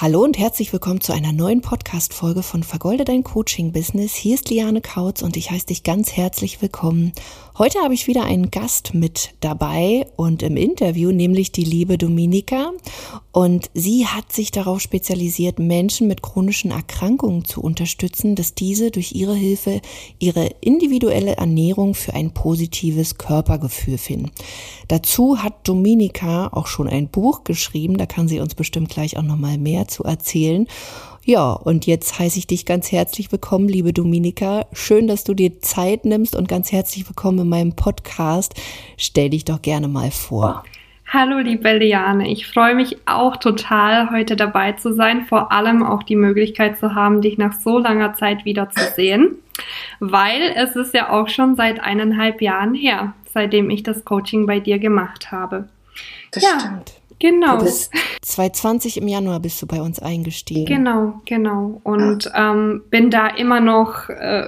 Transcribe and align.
Hallo 0.00 0.22
und 0.22 0.38
herzlich 0.38 0.72
willkommen 0.72 1.00
zu 1.00 1.12
einer 1.12 1.32
neuen 1.32 1.60
Podcast-Folge 1.60 2.44
von 2.44 2.62
Vergolde 2.62 3.04
dein 3.04 3.24
Coaching-Business. 3.24 4.14
Hier 4.14 4.36
ist 4.36 4.48
Liane 4.48 4.80
Kautz 4.80 5.22
und 5.22 5.36
ich 5.36 5.50
heiße 5.50 5.66
dich 5.66 5.82
ganz 5.82 6.12
herzlich 6.12 6.62
willkommen. 6.62 7.10
Heute 7.58 7.80
habe 7.80 7.92
ich 7.92 8.06
wieder 8.06 8.22
einen 8.22 8.52
Gast 8.52 8.94
mit 8.94 9.34
dabei 9.40 10.06
und 10.14 10.44
im 10.44 10.56
Interview, 10.56 11.10
nämlich 11.10 11.50
die 11.50 11.64
liebe 11.64 11.98
Dominika. 11.98 12.70
Und 13.32 13.68
sie 13.74 14.06
hat 14.06 14.32
sich 14.32 14.52
darauf 14.52 14.80
spezialisiert, 14.80 15.58
Menschen 15.58 16.06
mit 16.06 16.22
chronischen 16.22 16.70
Erkrankungen 16.70 17.44
zu 17.44 17.60
unterstützen, 17.60 18.36
dass 18.36 18.54
diese 18.54 18.92
durch 18.92 19.10
ihre 19.10 19.34
Hilfe 19.34 19.80
ihre 20.20 20.50
individuelle 20.60 21.36
Ernährung 21.36 21.94
für 21.94 22.14
ein 22.14 22.32
positives 22.32 23.18
Körpergefühl 23.18 23.98
finden. 23.98 24.30
Dazu 24.86 25.42
hat 25.42 25.66
Dominika 25.66 26.50
auch 26.52 26.68
schon 26.68 26.86
ein 26.86 27.08
Buch 27.08 27.42
geschrieben, 27.42 27.96
da 27.96 28.06
kann 28.06 28.28
sie 28.28 28.38
uns 28.38 28.54
bestimmt 28.54 28.88
gleich 28.88 29.16
auch 29.16 29.22
nochmal 29.22 29.58
mehr 29.58 29.88
zu 29.88 30.04
erzählen. 30.04 30.68
Ja, 31.28 31.52
und 31.52 31.84
jetzt 31.84 32.18
heiße 32.18 32.38
ich 32.38 32.46
dich 32.46 32.64
ganz 32.64 32.90
herzlich 32.90 33.30
willkommen, 33.30 33.68
liebe 33.68 33.92
Dominika. 33.92 34.64
Schön, 34.72 35.06
dass 35.06 35.24
du 35.24 35.34
dir 35.34 35.60
Zeit 35.60 36.06
nimmst 36.06 36.34
und 36.34 36.48
ganz 36.48 36.72
herzlich 36.72 37.06
willkommen 37.06 37.40
in 37.40 37.48
meinem 37.50 37.76
Podcast. 37.76 38.54
Stell 38.96 39.28
dich 39.28 39.44
doch 39.44 39.60
gerne 39.60 39.88
mal 39.88 40.10
vor. 40.10 40.64
Hallo, 41.06 41.40
liebe 41.40 41.70
Liane. 41.76 42.30
Ich 42.30 42.46
freue 42.46 42.74
mich 42.74 42.96
auch 43.04 43.36
total, 43.36 44.10
heute 44.10 44.36
dabei 44.36 44.72
zu 44.72 44.94
sein. 44.94 45.26
Vor 45.26 45.52
allem 45.52 45.82
auch 45.82 46.02
die 46.02 46.16
Möglichkeit 46.16 46.78
zu 46.78 46.94
haben, 46.94 47.20
dich 47.20 47.36
nach 47.36 47.52
so 47.60 47.78
langer 47.78 48.14
Zeit 48.14 48.46
wieder 48.46 48.70
zu 48.70 48.82
sehen. 48.96 49.34
Weil 50.00 50.54
es 50.56 50.76
ist 50.76 50.94
ja 50.94 51.10
auch 51.10 51.28
schon 51.28 51.56
seit 51.56 51.78
eineinhalb 51.78 52.40
Jahren 52.40 52.72
her, 52.72 53.12
seitdem 53.34 53.68
ich 53.68 53.82
das 53.82 54.06
Coaching 54.06 54.46
bei 54.46 54.60
dir 54.60 54.78
gemacht 54.78 55.30
habe. 55.30 55.68
Das 56.30 56.42
ja, 56.42 56.58
stimmt. 56.58 56.97
Genau. 57.18 57.58
2020 57.58 58.98
im 58.98 59.08
Januar 59.08 59.40
bist 59.40 59.60
du 59.60 59.66
bei 59.66 59.80
uns 59.80 59.98
eingestiegen. 59.98 60.66
Genau, 60.66 61.20
genau. 61.24 61.80
Und 61.82 62.30
ähm, 62.34 62.82
bin 62.90 63.10
da 63.10 63.28
immer 63.28 63.60
noch 63.60 64.08
äh, 64.08 64.44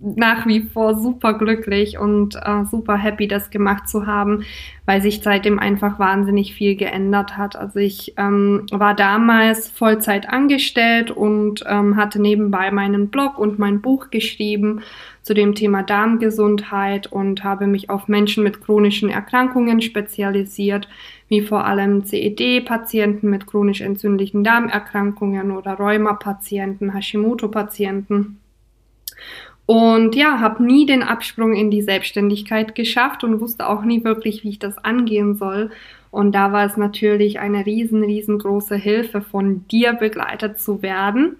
nach 0.00 0.46
wie 0.46 0.62
vor 0.62 0.94
super 0.94 1.34
glücklich 1.34 1.98
und 1.98 2.36
äh, 2.36 2.64
super 2.70 2.96
happy, 2.96 3.28
das 3.28 3.50
gemacht 3.50 3.88
zu 3.88 4.06
haben, 4.06 4.44
weil 4.84 5.02
sich 5.02 5.20
seitdem 5.22 5.58
einfach 5.58 5.98
wahnsinnig 5.98 6.54
viel 6.54 6.76
geändert 6.76 7.36
hat. 7.36 7.56
Also 7.56 7.78
ich 7.78 8.14
ähm, 8.16 8.66
war 8.70 8.94
damals 8.94 9.68
Vollzeit 9.68 10.28
angestellt 10.28 11.10
und 11.10 11.64
ähm, 11.66 11.96
hatte 11.96 12.20
nebenbei 12.20 12.70
meinen 12.70 13.08
Blog 13.08 13.38
und 13.38 13.58
mein 13.58 13.80
Buch 13.80 14.10
geschrieben 14.10 14.82
zu 15.26 15.34
dem 15.34 15.56
Thema 15.56 15.82
Darmgesundheit 15.82 17.10
und 17.10 17.42
habe 17.42 17.66
mich 17.66 17.90
auf 17.90 18.06
Menschen 18.06 18.44
mit 18.44 18.60
chronischen 18.60 19.10
Erkrankungen 19.10 19.80
spezialisiert, 19.80 20.88
wie 21.26 21.40
vor 21.40 21.64
allem 21.64 22.04
CED-Patienten 22.04 23.28
mit 23.28 23.44
chronisch 23.44 23.80
entzündlichen 23.80 24.44
Darmerkrankungen 24.44 25.50
oder 25.50 25.72
Rheuma-Patienten, 25.72 26.94
Hashimoto-Patienten. 26.94 28.38
Und 29.66 30.14
ja, 30.14 30.38
habe 30.38 30.62
nie 30.62 30.86
den 30.86 31.02
Absprung 31.02 31.54
in 31.54 31.72
die 31.72 31.82
Selbstständigkeit 31.82 32.76
geschafft 32.76 33.24
und 33.24 33.40
wusste 33.40 33.68
auch 33.68 33.82
nie 33.82 34.04
wirklich, 34.04 34.44
wie 34.44 34.50
ich 34.50 34.60
das 34.60 34.78
angehen 34.78 35.34
soll. 35.34 35.72
Und 36.12 36.36
da 36.36 36.52
war 36.52 36.66
es 36.66 36.76
natürlich 36.76 37.40
eine 37.40 37.66
riesen, 37.66 38.04
riesengroße 38.04 38.76
Hilfe, 38.76 39.22
von 39.22 39.66
dir 39.66 39.94
begleitet 39.94 40.60
zu 40.60 40.82
werden. 40.82 41.34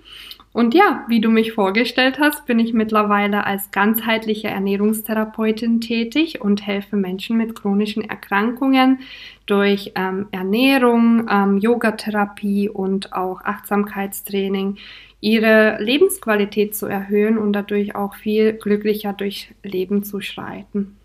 Und 0.56 0.72
ja, 0.72 1.04
wie 1.06 1.20
du 1.20 1.28
mich 1.28 1.52
vorgestellt 1.52 2.18
hast, 2.18 2.46
bin 2.46 2.58
ich 2.58 2.72
mittlerweile 2.72 3.44
als 3.44 3.70
ganzheitliche 3.72 4.48
Ernährungstherapeutin 4.48 5.82
tätig 5.82 6.40
und 6.40 6.66
helfe 6.66 6.96
Menschen 6.96 7.36
mit 7.36 7.54
chronischen 7.54 8.02
Erkrankungen 8.02 9.00
durch 9.44 9.92
ähm, 9.96 10.28
Ernährung, 10.30 11.28
ähm, 11.30 11.58
Yogatherapie 11.58 12.70
und 12.70 13.12
auch 13.12 13.42
Achtsamkeitstraining 13.42 14.78
ihre 15.20 15.76
Lebensqualität 15.78 16.74
zu 16.74 16.86
erhöhen 16.86 17.36
und 17.36 17.52
dadurch 17.52 17.94
auch 17.94 18.14
viel 18.14 18.54
glücklicher 18.54 19.12
durch 19.12 19.50
Leben 19.62 20.04
zu 20.04 20.22
schreiten. 20.22 20.96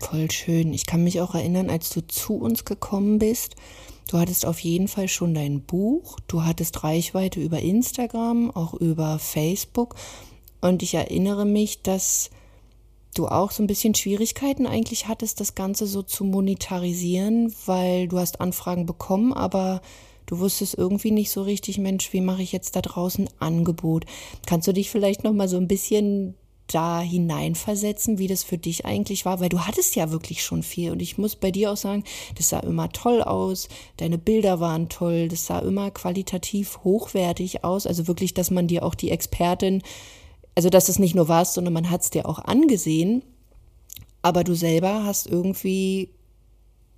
Voll 0.00 0.28
schön. 0.32 0.74
Ich 0.74 0.86
kann 0.86 1.04
mich 1.04 1.20
auch 1.20 1.36
erinnern, 1.36 1.70
als 1.70 1.90
du 1.90 2.04
zu 2.08 2.34
uns 2.34 2.64
gekommen 2.64 3.20
bist. 3.20 3.54
Du 4.10 4.18
hattest 4.18 4.44
auf 4.44 4.58
jeden 4.58 4.88
Fall 4.88 5.06
schon 5.06 5.34
dein 5.34 5.60
Buch, 5.60 6.18
du 6.26 6.42
hattest 6.42 6.82
Reichweite 6.82 7.38
über 7.38 7.60
Instagram, 7.60 8.50
auch 8.50 8.74
über 8.74 9.20
Facebook. 9.20 9.94
Und 10.60 10.82
ich 10.82 10.94
erinnere 10.94 11.44
mich, 11.44 11.82
dass 11.82 12.30
du 13.14 13.28
auch 13.28 13.52
so 13.52 13.62
ein 13.62 13.68
bisschen 13.68 13.94
Schwierigkeiten 13.94 14.66
eigentlich 14.66 15.06
hattest, 15.06 15.38
das 15.38 15.54
Ganze 15.54 15.86
so 15.86 16.02
zu 16.02 16.24
monetarisieren, 16.24 17.54
weil 17.66 18.08
du 18.08 18.18
hast 18.18 18.40
Anfragen 18.40 18.84
bekommen, 18.84 19.32
aber 19.32 19.80
Du 20.26 20.38
wusstest 20.38 20.78
irgendwie 20.78 21.10
nicht 21.10 21.32
so 21.32 21.42
richtig, 21.42 21.78
Mensch, 21.78 22.12
wie 22.12 22.20
mache 22.20 22.42
ich 22.42 22.52
jetzt 22.52 22.76
da 22.76 22.82
draußen 22.82 23.28
Angebot? 23.40 24.06
Kannst 24.46 24.68
du 24.68 24.72
dich 24.72 24.88
vielleicht 24.88 25.24
noch 25.24 25.32
mal 25.32 25.48
so 25.48 25.56
ein 25.56 25.66
bisschen 25.66 26.36
da 26.74 27.00
hineinversetzen, 27.00 28.18
wie 28.18 28.26
das 28.26 28.44
für 28.44 28.58
dich 28.58 28.84
eigentlich 28.84 29.24
war, 29.24 29.40
weil 29.40 29.48
du 29.48 29.60
hattest 29.60 29.96
ja 29.96 30.10
wirklich 30.10 30.42
schon 30.42 30.62
viel. 30.62 30.92
Und 30.92 31.02
ich 31.02 31.18
muss 31.18 31.36
bei 31.36 31.50
dir 31.50 31.72
auch 31.72 31.76
sagen, 31.76 32.04
das 32.36 32.48
sah 32.48 32.60
immer 32.60 32.90
toll 32.90 33.22
aus, 33.22 33.68
deine 33.96 34.18
Bilder 34.18 34.60
waren 34.60 34.88
toll, 34.88 35.28
das 35.28 35.46
sah 35.46 35.58
immer 35.58 35.90
qualitativ 35.90 36.80
hochwertig 36.84 37.64
aus, 37.64 37.86
also 37.86 38.06
wirklich, 38.06 38.34
dass 38.34 38.50
man 38.50 38.66
dir 38.66 38.84
auch 38.84 38.94
die 38.94 39.10
Expertin, 39.10 39.82
also 40.54 40.70
dass 40.70 40.88
es 40.88 40.98
nicht 40.98 41.14
nur 41.14 41.28
warst, 41.28 41.54
sondern 41.54 41.74
man 41.74 41.90
hat 41.90 42.02
es 42.02 42.10
dir 42.10 42.28
auch 42.28 42.38
angesehen, 42.38 43.22
aber 44.22 44.44
du 44.44 44.54
selber 44.54 45.04
hast 45.04 45.26
irgendwie 45.26 46.10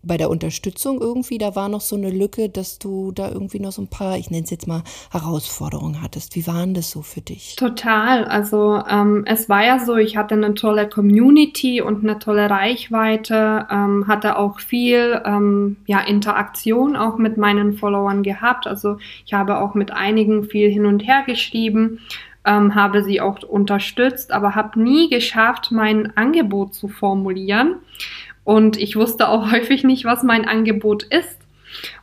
bei 0.02 0.16
der 0.16 0.30
Unterstützung 0.30 1.00
irgendwie, 1.00 1.38
da 1.38 1.54
war 1.54 1.68
noch 1.68 1.80
so 1.80 1.96
eine 1.96 2.10
Lücke, 2.10 2.48
dass 2.48 2.78
du 2.78 3.12
da 3.12 3.30
irgendwie 3.30 3.60
noch 3.60 3.72
so 3.72 3.82
ein 3.82 3.88
paar, 3.88 4.16
ich 4.18 4.30
nenne 4.30 4.44
es 4.44 4.50
jetzt 4.50 4.66
mal, 4.66 4.82
Herausforderungen 5.10 6.02
hattest. 6.02 6.34
Wie 6.34 6.46
waren 6.46 6.74
das 6.74 6.90
so 6.90 7.02
für 7.02 7.20
dich? 7.20 7.56
Total. 7.56 8.24
Also 8.24 8.82
ähm, 8.88 9.24
es 9.26 9.48
war 9.48 9.64
ja 9.64 9.78
so, 9.78 9.96
ich 9.96 10.16
hatte 10.16 10.34
eine 10.34 10.54
tolle 10.54 10.88
Community 10.88 11.80
und 11.80 12.02
eine 12.02 12.18
tolle 12.18 12.50
Reichweite, 12.50 13.66
ähm, 13.70 14.06
hatte 14.08 14.38
auch 14.38 14.58
viel 14.58 15.22
ähm, 15.24 15.76
ja, 15.86 16.00
Interaktion 16.00 16.96
auch 16.96 17.18
mit 17.18 17.36
meinen 17.36 17.74
Followern 17.74 18.22
gehabt. 18.22 18.66
Also 18.66 18.98
ich 19.24 19.34
habe 19.34 19.58
auch 19.60 19.74
mit 19.74 19.92
einigen 19.92 20.44
viel 20.44 20.70
hin 20.70 20.86
und 20.86 21.06
her 21.06 21.22
geschrieben. 21.26 22.00
Ähm, 22.44 22.74
habe 22.74 23.04
sie 23.04 23.20
auch 23.20 23.40
unterstützt, 23.44 24.32
aber 24.32 24.56
habe 24.56 24.80
nie 24.82 25.08
geschafft, 25.08 25.70
mein 25.70 26.16
Angebot 26.16 26.74
zu 26.74 26.88
formulieren. 26.88 27.76
Und 28.44 28.76
ich 28.76 28.96
wusste 28.96 29.28
auch 29.28 29.50
häufig 29.52 29.84
nicht, 29.84 30.04
was 30.04 30.22
mein 30.22 30.46
Angebot 30.46 31.04
ist. 31.04 31.38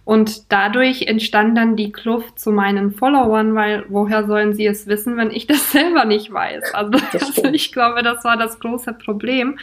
Und 0.04 0.52
dadurch 0.52 1.04
entstand 1.04 1.56
dann 1.56 1.76
die 1.76 1.92
Kluft 1.92 2.40
zu 2.40 2.52
meinen 2.52 2.92
Followern, 2.92 3.54
weil 3.54 3.86
woher 3.90 4.26
sollen 4.26 4.54
sie 4.54 4.66
es 4.66 4.88
wissen, 4.88 5.18
wenn 5.18 5.30
ich 5.30 5.46
das 5.46 5.72
selber 5.72 6.06
nicht 6.06 6.34
weiß? 6.34 6.74
Also, 6.74 7.00
also 7.14 7.44
ich 7.46 7.72
glaube, 7.72 8.02
das 8.02 8.24
war 8.24 8.38
das 8.38 8.60
große 8.60 8.94
Problem. 8.94 9.60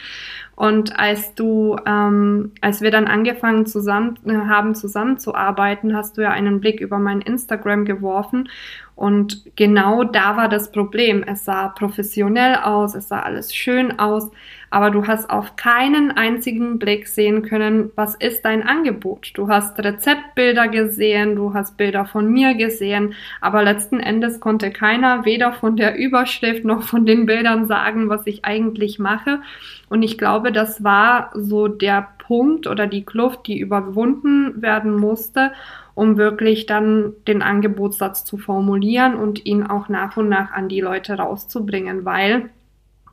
Und 0.55 0.97
als 0.97 1.35
du, 1.35 1.75
ähm, 1.85 2.53
als 2.61 2.81
wir 2.81 2.89
dann 2.89 3.05
angefangen 3.05 3.67
zusammen 3.67 4.17
äh, 4.25 4.33
haben 4.33 4.73
zusammenzuarbeiten, 4.73 5.95
hast 5.95 6.17
du 6.17 6.21
ja 6.21 6.31
einen 6.31 6.61
Blick 6.61 6.79
über 6.79 6.97
mein 6.97 7.21
Instagram 7.21 7.85
geworfen 7.85 8.49
und 8.97 9.43
genau 9.55 10.03
da 10.03 10.37
war 10.37 10.49
das 10.49 10.71
Problem. 10.71 11.23
Es 11.23 11.45
sah 11.45 11.67
professionell 11.67 12.55
aus, 12.55 12.95
es 12.95 13.09
sah 13.09 13.19
alles 13.19 13.53
schön 13.53 13.99
aus, 13.99 14.31
aber 14.71 14.89
du 14.89 15.05
hast 15.05 15.29
auf 15.29 15.55
keinen 15.55 16.09
einzigen 16.17 16.79
Blick 16.79 17.07
sehen 17.07 17.43
können, 17.43 17.91
was 17.95 18.15
ist 18.15 18.43
dein 18.43 18.63
Angebot. 18.63 19.33
Du 19.35 19.49
hast 19.49 19.77
Rezeptbilder 19.77 20.67
gesehen, 20.67 21.35
du 21.35 21.53
hast 21.53 21.77
Bilder 21.77 22.05
von 22.05 22.27
mir 22.27 22.55
gesehen, 22.55 23.13
aber 23.39 23.63
letzten 23.63 23.99
Endes 23.99 24.39
konnte 24.39 24.71
keiner 24.71 25.25
weder 25.25 25.53
von 25.53 25.77
der 25.77 25.95
Überschrift 25.95 26.65
noch 26.65 26.81
von 26.81 27.05
den 27.05 27.27
Bildern 27.27 27.67
sagen, 27.67 28.09
was 28.09 28.25
ich 28.25 28.45
eigentlich 28.45 28.97
mache. 28.97 29.41
Und 29.89 30.01
ich 30.01 30.17
glaube, 30.17 30.51
das 30.51 30.83
war 30.83 31.29
so 31.35 31.67
der 31.67 32.07
Punkt 32.17 32.65
oder 32.65 32.87
die 32.87 33.05
Kluft, 33.05 33.45
die 33.45 33.59
überwunden 33.59 34.59
werden 34.59 34.95
musste 34.95 35.51
um 35.97 36.15
wirklich 36.15 36.67
dann 36.67 37.13
den 37.27 37.41
Angebotssatz 37.41 38.23
zu 38.23 38.37
formulieren 38.37 39.15
und 39.15 39.47
ihn 39.47 39.63
auch 39.63 39.89
nach 39.89 40.15
und 40.15 40.29
nach 40.29 40.51
an 40.51 40.69
die 40.69 40.79
Leute 40.79 41.15
rauszubringen, 41.15 42.05
weil 42.05 42.51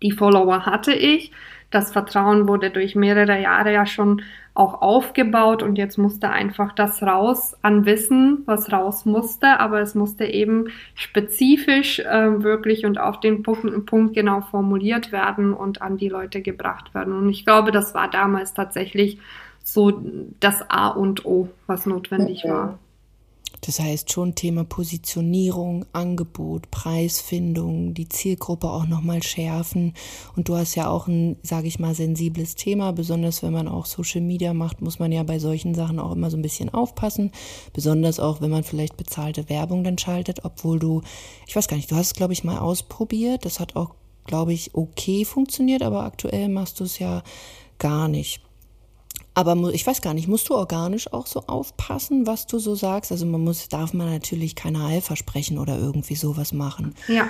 die 0.03 0.13
Follower 0.13 0.67
hatte 0.67 0.93
ich. 0.93 1.33
Das 1.71 1.93
Vertrauen 1.93 2.47
wurde 2.47 2.69
durch 2.69 2.95
mehrere 2.95 3.41
Jahre 3.41 3.73
ja 3.73 3.87
schon 3.87 4.21
auch 4.53 4.83
aufgebaut 4.83 5.63
und 5.63 5.77
jetzt 5.77 5.97
musste 5.97 6.29
einfach 6.29 6.75
das 6.75 7.03
raus 7.03 7.57
an 7.63 7.87
Wissen, 7.87 8.43
was 8.45 8.71
raus 8.71 9.07
musste, 9.07 9.59
aber 9.61 9.81
es 9.81 9.95
musste 9.95 10.27
eben 10.27 10.67
spezifisch 10.95 12.01
äh, 12.01 12.43
wirklich 12.43 12.85
und 12.85 13.01
auf 13.01 13.19
den 13.19 13.43
Punkt, 13.43 13.87
Punkt 13.87 14.15
genau 14.15 14.43
formuliert 14.43 15.11
werden 15.11 15.55
und 15.55 15.81
an 15.81 15.97
die 15.97 16.11
Leute 16.11 16.43
gebracht 16.43 16.95
werden. 16.95 17.15
Und 17.15 17.31
ich 17.31 17.47
glaube, 17.47 17.73
das 17.73 17.95
war 17.95 18.11
damals 18.11 18.53
tatsächlich 18.53 19.19
so 19.65 19.91
das 20.39 20.63
A 20.69 20.89
und 20.89 21.25
O, 21.25 21.49
was 21.67 21.87
notwendig 21.87 22.45
war. 22.45 22.79
Das 23.63 23.81
heißt 23.81 24.13
schon 24.13 24.35
Thema 24.35 24.65
Positionierung, 24.65 25.87
Angebot, 25.95 26.71
Preisfindung, 26.71 27.95
die 27.95 28.11
Zielgruppe 28.11 28.69
auch 28.69 28.87
nochmal 28.87 29.23
schärfen. 29.23 29.95
Und 30.37 30.51
du 30.51 30.57
hast 30.57 30.75
ja 30.75 30.89
auch 30.89 31.07
ein, 31.07 31.37
sage 31.43 31.67
ich 31.67 31.79
mal, 31.79 31.95
sensibles 31.95 32.57
Thema. 32.57 32.93
Besonders 32.93 33.43
wenn 33.43 33.55
man 33.55 33.67
auch 33.67 33.87
Social 33.87 34.21
Media 34.21 34.53
macht, 34.53 34.83
muss 34.83 34.99
man 34.99 35.13
ja 35.13 35.23
bei 35.23 35.39
solchen 35.39 35.75
Sachen 35.75 35.99
auch 35.99 36.13
immer 36.13 36.31
so 36.31 36.37
ein 36.37 36.43
bisschen 36.43 36.69
aufpassen. 36.69 37.33
Besonders 37.73 38.21
auch, 38.21 38.43
wenn 38.43 38.51
man 38.51 38.65
vielleicht 38.65 38.99
bezahlte 38.99 39.49
Werbung 39.49 39.83
dann 39.83 39.97
schaltet, 39.97 40.45
obwohl 40.45 40.79
du, 40.79 41.01
ich 41.47 41.57
weiß 41.57 41.67
gar 41.67 41.79
nicht, 41.79 41.91
du 41.91 41.97
hast 41.97 42.09
es, 42.09 42.15
glaube 42.15 42.35
ich, 42.35 42.45
mal 42.45 42.59
ausprobiert. 42.59 43.47
Das 43.47 43.61
hat 43.61 43.77
auch, 43.77 43.95
glaube 44.27 44.53
ich, 44.53 44.75
okay 44.75 45.25
funktioniert, 45.25 45.83
aber 45.83 46.05
aktuell 46.05 46.51
machst 46.51 46.81
du 46.81 46.85
es 46.85 46.99
ja 46.99 47.23
gar 47.79 48.09
nicht. 48.09 48.43
Aber 49.37 49.57
ich 49.73 49.85
weiß 49.85 50.01
gar 50.01 50.15
nicht, 50.15 50.29
musst 50.29 50.49
du 50.49 50.55
organisch 50.55 51.13
auch 51.13 51.27
so 51.27 51.41
aufpassen, 51.49 52.25
was 52.25 52.47
du 52.47 52.61
so 52.61 52.77
sagst? 52.77 53.11
Also 53.11 53.27
man 53.27 53.41
muss, 53.43 53.69
darf 53.69 53.93
man 53.93 54.09
natürlich 54.09 54.55
keine 54.55 54.85
Heilversprechen 54.85 55.59
oder 55.59 55.77
irgendwie 55.77 56.15
sowas 56.15 56.53
machen. 56.53 56.95
Ja, 57.09 57.27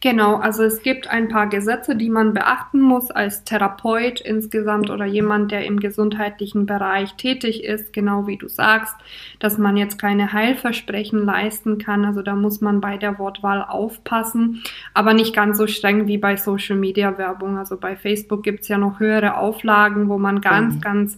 genau. 0.00 0.36
Also 0.36 0.62
es 0.62 0.82
gibt 0.82 1.08
ein 1.08 1.26
paar 1.26 1.48
Gesetze, 1.48 1.96
die 1.96 2.10
man 2.10 2.32
beachten 2.32 2.80
muss 2.80 3.10
als 3.10 3.42
Therapeut 3.42 4.20
insgesamt 4.20 4.88
oder 4.88 5.04
jemand, 5.04 5.50
der 5.50 5.64
im 5.66 5.80
gesundheitlichen 5.80 6.64
Bereich 6.64 7.14
tätig 7.14 7.64
ist, 7.64 7.92
genau 7.92 8.28
wie 8.28 8.36
du 8.36 8.48
sagst, 8.48 8.94
dass 9.40 9.58
man 9.58 9.76
jetzt 9.76 9.98
keine 9.98 10.32
Heilversprechen 10.32 11.24
leisten 11.24 11.78
kann. 11.78 12.04
Also 12.04 12.22
da 12.22 12.36
muss 12.36 12.60
man 12.60 12.80
bei 12.80 12.96
der 12.98 13.18
Wortwahl 13.18 13.64
aufpassen, 13.64 14.62
aber 14.94 15.12
nicht 15.12 15.34
ganz 15.34 15.58
so 15.58 15.66
streng 15.66 16.06
wie 16.06 16.18
bei 16.18 16.36
Social 16.36 16.76
Media 16.76 17.18
Werbung. 17.18 17.58
Also 17.58 17.76
bei 17.76 17.96
Facebook 17.96 18.44
gibt 18.44 18.60
es 18.60 18.68
ja 18.68 18.78
noch 18.78 19.00
höhere 19.00 19.38
Auflagen, 19.38 20.08
wo 20.08 20.18
man 20.18 20.40
ganz, 20.40 20.76
mhm. 20.76 20.80
ganz 20.80 21.16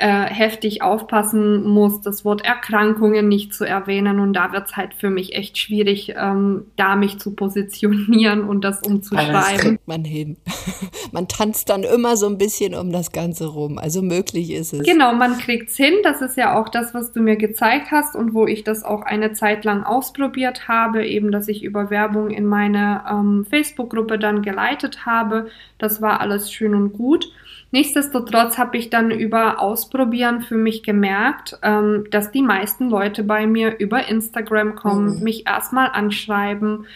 äh, 0.00 0.24
heftig 0.24 0.80
aufpassen 0.82 1.62
muss, 1.62 2.00
das 2.00 2.24
Wort 2.24 2.42
Erkrankungen 2.42 3.28
nicht 3.28 3.52
zu 3.52 3.64
erwähnen. 3.64 4.18
Und 4.18 4.32
da 4.32 4.50
wird 4.52 4.68
es 4.68 4.76
halt 4.76 4.94
für 4.94 5.10
mich 5.10 5.34
echt 5.34 5.58
schwierig, 5.58 6.14
ähm, 6.16 6.64
da 6.76 6.96
mich 6.96 7.18
zu 7.18 7.34
positionieren 7.34 8.44
und 8.44 8.64
das 8.64 8.80
umzuschreiben. 8.82 9.34
Aber 9.34 9.52
das 9.52 9.60
kriegt 9.60 9.86
man 9.86 10.04
hin. 10.04 10.38
man 11.12 11.28
tanzt 11.28 11.68
dann 11.68 11.82
immer 11.82 12.16
so 12.16 12.26
ein 12.26 12.38
bisschen 12.38 12.74
um 12.74 12.92
das 12.92 13.12
Ganze 13.12 13.48
rum. 13.48 13.76
Also 13.76 14.00
möglich 14.00 14.50
ist 14.52 14.72
es. 14.72 14.84
Genau, 14.84 15.12
man 15.12 15.36
kriegt 15.36 15.68
es 15.68 15.76
hin. 15.76 15.94
Das 16.02 16.22
ist 16.22 16.38
ja 16.38 16.58
auch 16.58 16.70
das, 16.70 16.94
was 16.94 17.12
du 17.12 17.20
mir 17.20 17.36
gezeigt 17.36 17.90
hast 17.90 18.16
und 18.16 18.32
wo 18.32 18.46
ich 18.46 18.64
das 18.64 18.84
auch 18.84 19.02
eine 19.02 19.34
Zeit 19.34 19.64
lang 19.66 19.82
ausprobiert 19.82 20.66
habe, 20.66 21.06
eben, 21.06 21.30
dass 21.30 21.46
ich 21.46 21.62
über 21.62 21.90
Werbung 21.90 22.30
in 22.30 22.46
meine 22.46 23.04
ähm, 23.06 23.44
Facebook-Gruppe 23.50 24.18
dann 24.18 24.40
geleitet 24.40 25.04
habe. 25.04 25.48
Das 25.76 26.00
war 26.00 26.20
alles 26.20 26.50
schön 26.50 26.74
und 26.74 26.94
gut. 26.94 27.30
Nichtsdestotrotz 27.72 28.58
habe 28.58 28.76
ich 28.76 28.90
dann 28.90 29.10
über 29.10 29.60
Ausprobieren 29.60 30.42
für 30.42 30.56
mich 30.56 30.82
gemerkt, 30.82 31.58
ähm, 31.62 32.04
dass 32.10 32.32
die 32.32 32.42
meisten 32.42 32.90
Leute 32.90 33.22
bei 33.22 33.46
mir 33.46 33.78
über 33.78 34.08
Instagram 34.08 34.74
kommen, 34.74 35.18
mhm. 35.18 35.22
mich 35.22 35.46
erstmal 35.46 35.88
anschreiben 35.88 36.86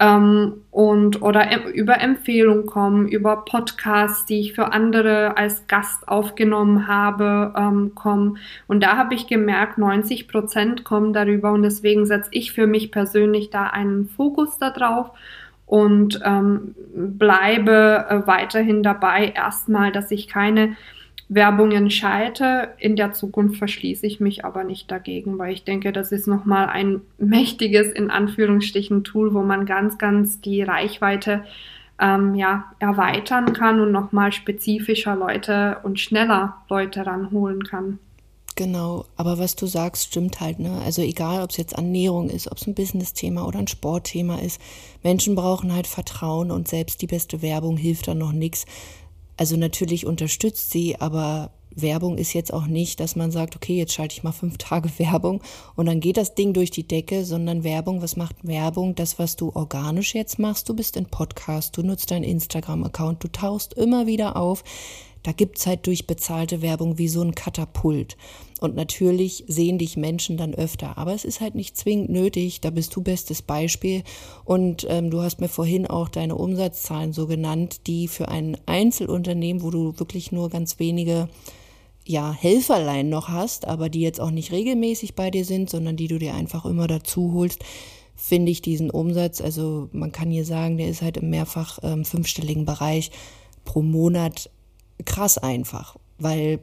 ähm, 0.00 0.62
und 0.72 1.22
oder 1.22 1.66
über 1.72 2.00
Empfehlungen 2.00 2.66
kommen, 2.66 3.06
über 3.06 3.44
Podcasts, 3.44 4.26
die 4.26 4.40
ich 4.40 4.54
für 4.54 4.72
andere 4.72 5.36
als 5.36 5.68
Gast 5.68 6.08
aufgenommen 6.08 6.88
habe, 6.88 7.54
ähm, 7.56 7.94
kommen. 7.94 8.38
Und 8.66 8.82
da 8.82 8.96
habe 8.96 9.14
ich 9.14 9.28
gemerkt, 9.28 9.78
90 9.78 10.26
Prozent 10.26 10.84
kommen 10.84 11.12
darüber 11.12 11.52
und 11.52 11.62
deswegen 11.62 12.06
setze 12.06 12.30
ich 12.32 12.52
für 12.52 12.66
mich 12.66 12.90
persönlich 12.90 13.50
da 13.50 13.66
einen 13.66 14.08
Fokus 14.08 14.58
darauf 14.58 15.12
und 15.66 16.20
ähm, 16.24 16.74
bleibe 16.94 18.06
äh, 18.08 18.26
weiterhin 18.26 18.82
dabei, 18.82 19.32
erstmal, 19.34 19.92
dass 19.92 20.10
ich 20.10 20.28
keine 20.28 20.76
Werbungen 21.28 21.90
schalte. 21.90 22.74
In 22.78 22.96
der 22.96 23.12
Zukunft 23.12 23.56
verschließe 23.56 24.06
ich 24.06 24.20
mich 24.20 24.44
aber 24.44 24.64
nicht 24.64 24.90
dagegen, 24.90 25.38
weil 25.38 25.52
ich 25.52 25.64
denke, 25.64 25.92
das 25.92 26.12
ist 26.12 26.26
nochmal 26.26 26.66
ein 26.66 27.00
mächtiges, 27.18 27.90
in 27.90 28.10
Anführungsstrichen, 28.10 29.04
Tool, 29.04 29.34
wo 29.34 29.42
man 29.42 29.66
ganz, 29.66 29.98
ganz 29.98 30.40
die 30.40 30.62
Reichweite 30.62 31.44
ähm, 32.00 32.34
ja, 32.34 32.72
erweitern 32.78 33.52
kann 33.52 33.80
und 33.80 33.92
nochmal 33.92 34.32
spezifischer 34.32 35.16
Leute 35.16 35.78
und 35.82 36.00
schneller 36.00 36.58
Leute 36.68 37.06
ranholen 37.06 37.64
kann. 37.64 37.98
Genau, 38.56 39.04
aber 39.16 39.38
was 39.38 39.56
du 39.56 39.66
sagst, 39.66 40.06
stimmt 40.06 40.40
halt, 40.40 40.60
ne? 40.60 40.80
Also 40.84 41.02
egal, 41.02 41.42
ob 41.42 41.50
es 41.50 41.56
jetzt 41.56 41.72
Ernährung 41.72 42.30
ist, 42.30 42.50
ob 42.50 42.58
es 42.58 42.66
ein 42.68 42.74
Business-Thema 42.74 43.46
oder 43.46 43.58
ein 43.58 43.66
Sportthema 43.66 44.38
ist, 44.38 44.60
Menschen 45.02 45.34
brauchen 45.34 45.72
halt 45.72 45.88
Vertrauen 45.88 46.52
und 46.52 46.68
selbst 46.68 47.02
die 47.02 47.08
beste 47.08 47.42
Werbung 47.42 47.76
hilft 47.76 48.06
dann 48.06 48.18
noch 48.18 48.30
nichts. 48.30 48.64
Also 49.36 49.56
natürlich 49.56 50.06
unterstützt 50.06 50.70
sie, 50.70 51.00
aber 51.00 51.50
Werbung 51.74 52.16
ist 52.16 52.32
jetzt 52.32 52.52
auch 52.52 52.66
nicht, 52.66 53.00
dass 53.00 53.16
man 53.16 53.32
sagt, 53.32 53.56
okay, 53.56 53.76
jetzt 53.76 53.92
schalte 53.92 54.14
ich 54.14 54.22
mal 54.22 54.30
fünf 54.30 54.56
Tage 54.58 54.88
Werbung 54.98 55.42
und 55.74 55.86
dann 55.86 55.98
geht 55.98 56.16
das 56.16 56.36
Ding 56.36 56.52
durch 56.52 56.70
die 56.70 56.86
Decke, 56.86 57.24
sondern 57.24 57.64
Werbung, 57.64 58.02
was 58.02 58.14
macht 58.14 58.36
Werbung? 58.46 58.94
Das, 58.94 59.18
was 59.18 59.34
du 59.34 59.50
organisch 59.52 60.14
jetzt 60.14 60.38
machst, 60.38 60.68
du 60.68 60.74
bist 60.74 60.96
in 60.96 61.06
Podcast, 61.06 61.76
du 61.76 61.82
nutzt 61.82 62.12
deinen 62.12 62.22
Instagram-Account, 62.22 63.24
du 63.24 63.28
tauchst 63.28 63.74
immer 63.74 64.06
wieder 64.06 64.36
auf 64.36 64.62
da 65.24 65.32
gibt's 65.32 65.66
halt 65.66 65.86
durch 65.86 66.06
bezahlte 66.06 66.62
Werbung 66.62 66.98
wie 66.98 67.08
so 67.08 67.22
ein 67.22 67.34
Katapult. 67.34 68.16
Und 68.60 68.76
natürlich 68.76 69.44
sehen 69.48 69.78
dich 69.78 69.96
Menschen 69.96 70.36
dann 70.36 70.54
öfter. 70.54 70.96
Aber 70.98 71.14
es 71.14 71.24
ist 71.24 71.40
halt 71.40 71.54
nicht 71.54 71.76
zwingend 71.76 72.10
nötig. 72.10 72.60
Da 72.60 72.70
bist 72.70 72.94
du 72.94 73.02
bestes 73.02 73.42
Beispiel. 73.42 74.04
Und 74.44 74.86
ähm, 74.88 75.10
du 75.10 75.22
hast 75.22 75.40
mir 75.40 75.48
vorhin 75.48 75.86
auch 75.86 76.08
deine 76.08 76.36
Umsatzzahlen 76.36 77.12
so 77.12 77.26
genannt, 77.26 77.86
die 77.86 78.06
für 78.06 78.28
ein 78.28 78.56
Einzelunternehmen, 78.66 79.62
wo 79.62 79.70
du 79.70 79.98
wirklich 79.98 80.30
nur 80.30 80.50
ganz 80.50 80.78
wenige 80.78 81.28
ja, 82.06 82.30
Helferlein 82.32 83.08
noch 83.08 83.28
hast, 83.28 83.66
aber 83.66 83.88
die 83.88 84.02
jetzt 84.02 84.20
auch 84.20 84.30
nicht 84.30 84.52
regelmäßig 84.52 85.14
bei 85.14 85.30
dir 85.30 85.46
sind, 85.46 85.70
sondern 85.70 85.96
die 85.96 86.08
du 86.08 86.18
dir 86.18 86.34
einfach 86.34 86.66
immer 86.66 86.86
dazu 86.86 87.32
holst, 87.32 87.64
finde 88.14 88.52
ich 88.52 88.60
diesen 88.60 88.90
Umsatz, 88.90 89.40
also 89.40 89.88
man 89.92 90.12
kann 90.12 90.30
hier 90.30 90.44
sagen, 90.44 90.76
der 90.76 90.88
ist 90.88 91.00
halt 91.00 91.16
im 91.16 91.30
mehrfach 91.30 91.78
ähm, 91.82 92.04
fünfstelligen 92.04 92.66
Bereich 92.66 93.10
pro 93.64 93.80
Monat 93.80 94.50
krass 95.04 95.38
einfach, 95.38 95.96
weil 96.18 96.60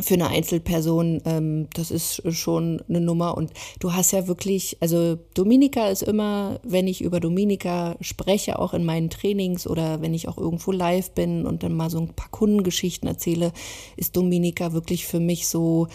für 0.00 0.14
eine 0.14 0.28
Einzelperson, 0.28 1.22
ähm, 1.24 1.68
das 1.74 1.90
ist 1.90 2.22
schon 2.32 2.82
eine 2.88 3.00
Nummer. 3.00 3.36
Und 3.36 3.52
du 3.78 3.92
hast 3.92 4.12
ja 4.12 4.26
wirklich, 4.26 4.76
also 4.80 5.18
Dominika 5.34 5.88
ist 5.88 6.02
immer, 6.02 6.58
wenn 6.64 6.88
ich 6.88 7.00
über 7.00 7.20
Dominika 7.20 7.96
spreche, 8.00 8.58
auch 8.58 8.74
in 8.74 8.84
meinen 8.84 9.10
Trainings 9.10 9.66
oder 9.66 10.00
wenn 10.02 10.14
ich 10.14 10.26
auch 10.28 10.38
irgendwo 10.38 10.72
live 10.72 11.12
bin 11.12 11.46
und 11.46 11.62
dann 11.62 11.76
mal 11.76 11.90
so 11.90 11.98
ein 11.98 12.08
paar 12.08 12.30
Kundengeschichten 12.30 13.08
erzähle, 13.08 13.52
ist 13.96 14.16
Dominika 14.16 14.72
wirklich 14.72 15.06
für 15.06 15.20
mich 15.20 15.46
so, 15.46 15.86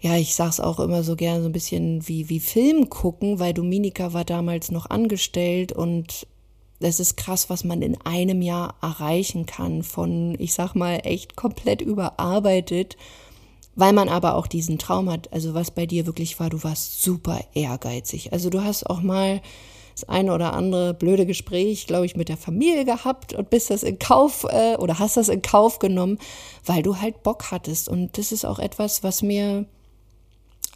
ja, 0.00 0.16
ich 0.16 0.36
sag's 0.36 0.60
auch 0.60 0.78
immer 0.78 1.02
so 1.02 1.16
gerne 1.16 1.42
so 1.42 1.48
ein 1.48 1.52
bisschen 1.52 2.06
wie, 2.06 2.28
wie 2.28 2.40
Film 2.40 2.88
gucken, 2.88 3.40
weil 3.40 3.52
Dominika 3.52 4.12
war 4.12 4.24
damals 4.24 4.70
noch 4.70 4.88
angestellt 4.88 5.72
und 5.72 6.28
das 6.80 7.00
ist 7.00 7.16
krass, 7.16 7.48
was 7.48 7.64
man 7.64 7.82
in 7.82 8.00
einem 8.02 8.42
Jahr 8.42 8.74
erreichen 8.82 9.46
kann, 9.46 9.82
von, 9.82 10.36
ich 10.38 10.52
sag 10.52 10.74
mal, 10.74 11.00
echt 11.04 11.36
komplett 11.36 11.80
überarbeitet, 11.80 12.96
weil 13.74 13.92
man 13.92 14.08
aber 14.08 14.34
auch 14.34 14.46
diesen 14.46 14.78
Traum 14.78 15.10
hat. 15.10 15.32
Also 15.32 15.54
was 15.54 15.70
bei 15.70 15.86
dir 15.86 16.06
wirklich 16.06 16.38
war, 16.38 16.50
du 16.50 16.62
warst 16.62 17.02
super 17.02 17.40
ehrgeizig. 17.54 18.32
Also 18.32 18.50
du 18.50 18.62
hast 18.62 18.88
auch 18.88 19.00
mal 19.00 19.40
das 19.94 20.08
eine 20.10 20.34
oder 20.34 20.52
andere 20.52 20.92
blöde 20.92 21.24
Gespräch, 21.24 21.86
glaube 21.86 22.04
ich, 22.04 22.16
mit 22.16 22.28
der 22.28 22.36
Familie 22.36 22.84
gehabt 22.84 23.32
und 23.32 23.48
bist 23.48 23.70
das 23.70 23.82
in 23.82 23.98
Kauf 23.98 24.44
äh, 24.44 24.76
oder 24.76 24.98
hast 24.98 25.16
das 25.16 25.30
in 25.30 25.40
Kauf 25.40 25.78
genommen, 25.78 26.18
weil 26.66 26.82
du 26.82 27.00
halt 27.00 27.22
Bock 27.22 27.50
hattest. 27.50 27.88
Und 27.88 28.18
das 28.18 28.30
ist 28.30 28.44
auch 28.44 28.58
etwas, 28.58 29.02
was 29.02 29.22
mir, 29.22 29.64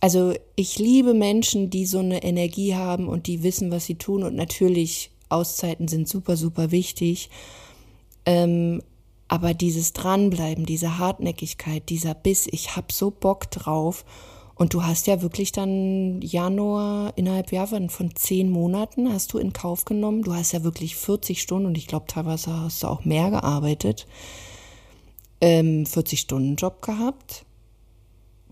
also 0.00 0.33
ich 0.57 0.78
liebe 0.78 1.12
Menschen, 1.12 1.69
die 1.69 1.85
so 1.85 1.99
eine 1.99 2.23
Energie 2.23 2.75
haben 2.75 3.09
und 3.09 3.26
die 3.26 3.42
wissen, 3.42 3.71
was 3.71 3.85
sie 3.85 3.97
tun 3.97 4.23
und 4.23 4.35
natürlich 4.35 5.11
Auszeiten 5.30 5.88
sind 5.88 6.08
super, 6.08 6.37
super 6.37 6.70
wichtig. 6.70 7.30
Ähm, 8.26 8.82
aber 9.28 9.54
dieses 9.54 9.92
Dranbleiben, 9.92 10.66
diese 10.66 10.99
Hartnäckigkeit, 10.99 11.88
dieser 11.88 12.14
Biss, 12.14 12.49
ich 12.50 12.76
hab 12.76 12.92
so 12.92 13.10
Bock 13.10 13.50
drauf. 13.50 14.04
Und 14.56 14.75
du 14.75 14.82
hast 14.82 15.06
ja 15.06 15.22
wirklich 15.22 15.52
dann 15.52 16.20
Januar 16.20 17.12
innerhalb 17.16 17.50
ja, 17.50 17.64
von 17.64 18.14
zehn 18.14 18.50
Monaten 18.50 19.10
hast 19.10 19.32
du 19.32 19.38
in 19.38 19.54
Kauf 19.54 19.87
genommen. 19.87 20.22
Du 20.22 20.34
hast 20.34 20.52
ja 20.52 20.64
wirklich 20.64 20.96
40 20.96 21.40
Stunden 21.40 21.66
und 21.66 21.78
ich 21.78 21.87
glaube 21.87 22.06
teilweise 22.08 22.52
hast 22.52 22.82
du 22.82 22.88
auch 22.88 23.04
mehr 23.04 23.30
gearbeitet. 23.30 24.06
Ähm, 25.40 25.87
40 25.87 26.20
Stunden 26.20 26.56
Job 26.56 26.82
gehabt. 26.82 27.46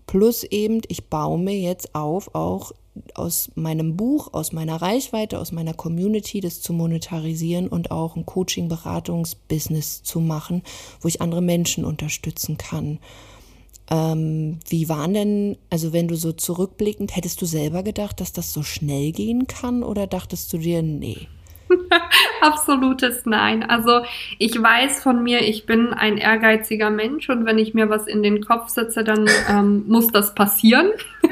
Plus 0.09 0.43
eben, 0.43 0.81
ich 0.87 1.05
baue 1.05 1.37
mir 1.37 1.59
jetzt 1.59 1.93
auf, 1.93 2.33
auch 2.33 2.71
aus 3.13 3.51
meinem 3.53 3.95
Buch, 3.95 4.33
aus 4.33 4.53
meiner 4.53 4.81
Reichweite, 4.81 5.37
aus 5.37 5.51
meiner 5.51 5.75
Community 5.75 6.39
das 6.39 6.63
zu 6.63 6.73
monetarisieren 6.73 7.67
und 7.67 7.91
auch 7.91 8.15
ein 8.15 8.25
Coaching-Beratungsbusiness 8.25 10.01
zu 10.01 10.19
machen, 10.19 10.63
wo 10.99 11.07
ich 11.07 11.21
andere 11.21 11.43
Menschen 11.43 11.85
unterstützen 11.85 12.57
kann. 12.57 12.97
Ähm, 13.91 14.57
wie 14.67 14.89
waren 14.89 15.13
denn, 15.13 15.57
also 15.69 15.93
wenn 15.93 16.07
du 16.07 16.15
so 16.15 16.31
zurückblickend, 16.31 17.15
hättest 17.15 17.39
du 17.43 17.45
selber 17.45 17.83
gedacht, 17.83 18.19
dass 18.19 18.33
das 18.33 18.51
so 18.51 18.63
schnell 18.63 19.11
gehen 19.11 19.45
kann 19.45 19.83
oder 19.83 20.07
dachtest 20.07 20.51
du 20.51 20.57
dir, 20.57 20.81
nee? 20.81 21.27
Absolutes 22.41 23.25
Nein. 23.25 23.63
Also 23.63 24.01
ich 24.37 24.61
weiß 24.61 25.03
von 25.03 25.23
mir, 25.23 25.41
ich 25.41 25.65
bin 25.65 25.93
ein 25.93 26.17
ehrgeiziger 26.17 26.89
Mensch 26.89 27.29
und 27.29 27.45
wenn 27.45 27.57
ich 27.57 27.73
mir 27.73 27.89
was 27.89 28.07
in 28.07 28.23
den 28.23 28.43
Kopf 28.43 28.69
setze, 28.69 29.03
dann 29.03 29.29
ähm, 29.49 29.83
muss 29.87 30.07
das 30.07 30.35
passieren. 30.35 30.91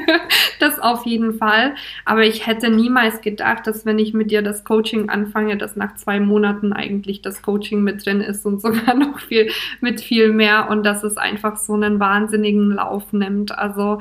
das 0.60 0.78
auf 0.78 1.06
jeden 1.06 1.34
Fall. 1.34 1.74
Aber 2.04 2.24
ich 2.24 2.46
hätte 2.46 2.70
niemals 2.70 3.20
gedacht, 3.20 3.66
dass 3.66 3.86
wenn 3.86 3.98
ich 3.98 4.14
mit 4.14 4.30
dir 4.30 4.42
das 4.42 4.64
Coaching 4.64 5.08
anfange, 5.08 5.56
dass 5.56 5.76
nach 5.76 5.94
zwei 5.96 6.20
Monaten 6.20 6.72
eigentlich 6.72 7.22
das 7.22 7.42
Coaching 7.42 7.82
mit 7.82 8.04
drin 8.04 8.20
ist 8.20 8.44
und 8.46 8.60
sogar 8.62 8.94
noch 8.94 9.20
viel 9.20 9.50
mit 9.80 10.00
viel 10.00 10.32
mehr 10.32 10.68
und 10.70 10.84
dass 10.84 11.02
es 11.04 11.16
einfach 11.16 11.56
so 11.56 11.74
einen 11.74 12.00
wahnsinnigen 12.00 12.70
Lauf 12.72 13.12
nimmt. 13.12 13.56
Also 13.56 14.00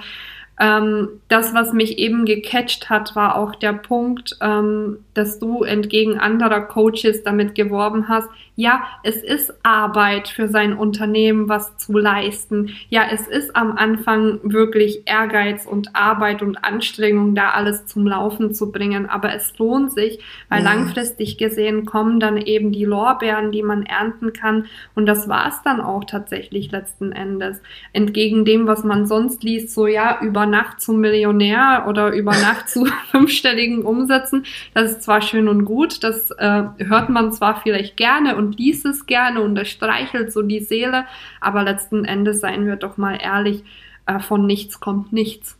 ähm, 0.59 1.09
das, 1.27 1.53
was 1.53 1.73
mich 1.73 1.99
eben 1.99 2.25
gecatcht 2.25 2.89
hat, 2.89 3.15
war 3.15 3.35
auch 3.35 3.55
der 3.55 3.73
Punkt, 3.73 4.37
ähm, 4.41 4.99
dass 5.13 5.39
du 5.39 5.63
entgegen 5.63 6.19
anderer 6.19 6.61
Coaches 6.61 7.23
damit 7.23 7.53
geworben 7.53 8.09
hast, 8.09 8.29
ja, 8.59 8.87
es 9.03 9.17
ist 9.17 9.53
Arbeit 9.61 10.29
für 10.29 10.47
sein 10.47 10.73
Unternehmen, 10.73 11.47
was 11.47 11.77
zu 11.77 11.95
leisten. 11.95 12.71
Ja, 12.89 13.03
es 13.11 13.27
ist 13.27 13.55
am 13.55 13.77
Anfang 13.77 14.39
wirklich 14.41 15.03
Ehrgeiz 15.05 15.67
und 15.67 15.95
Arbeit 15.95 16.41
und 16.41 16.63
Anstrengung, 16.63 17.35
da 17.35 17.51
alles 17.51 17.85
zum 17.85 18.07
Laufen 18.07 18.55
zu 18.55 18.71
bringen. 18.71 19.07
Aber 19.07 19.31
es 19.35 19.55
lohnt 19.59 19.91
sich, 19.91 20.17
weil 20.49 20.63
ja. 20.63 20.73
langfristig 20.73 21.37
gesehen 21.37 21.85
kommen 21.85 22.19
dann 22.19 22.37
eben 22.37 22.71
die 22.71 22.85
Lorbeeren, 22.85 23.51
die 23.51 23.61
man 23.61 23.83
ernten 23.83 24.33
kann. 24.33 24.65
Und 24.95 25.05
das 25.05 25.29
war 25.29 25.49
es 25.49 25.61
dann 25.61 25.79
auch 25.79 26.05
tatsächlich 26.05 26.71
letzten 26.71 27.11
Endes. 27.11 27.61
Entgegen 27.93 28.43
dem, 28.43 28.65
was 28.65 28.83
man 28.83 29.05
sonst 29.05 29.43
liest, 29.43 29.71
so 29.71 29.85
ja, 29.85 30.19
über 30.23 30.46
Nacht 30.47 30.81
zum 30.81 30.99
Millionär 30.99 31.85
oder 31.87 32.11
über 32.11 32.31
Nacht 32.31 32.69
zu 32.69 32.85
fünfstelligen 33.11 33.83
Umsätzen. 33.83 34.45
Das 34.73 34.91
ist 34.91 35.03
zwar 35.03 35.21
schön 35.21 35.47
und 35.47 35.65
gut, 35.65 36.03
das 36.03 36.31
äh, 36.31 36.63
hört 36.77 37.09
man 37.09 37.31
zwar 37.31 37.61
vielleicht 37.61 37.97
gerne 37.97 38.35
und 38.35 38.57
liest 38.57 38.85
es 38.85 39.05
gerne 39.05 39.41
und 39.41 39.55
das 39.55 39.69
streichelt 39.69 40.31
so 40.31 40.41
die 40.41 40.59
Seele, 40.61 41.05
aber 41.41 41.63
letzten 41.63 42.05
Endes, 42.05 42.41
seien 42.41 42.65
wir 42.65 42.75
doch 42.75 42.97
mal 42.97 43.17
ehrlich, 43.21 43.63
äh, 44.05 44.19
von 44.19 44.45
nichts 44.45 44.79
kommt 44.79 45.13
nichts. 45.13 45.57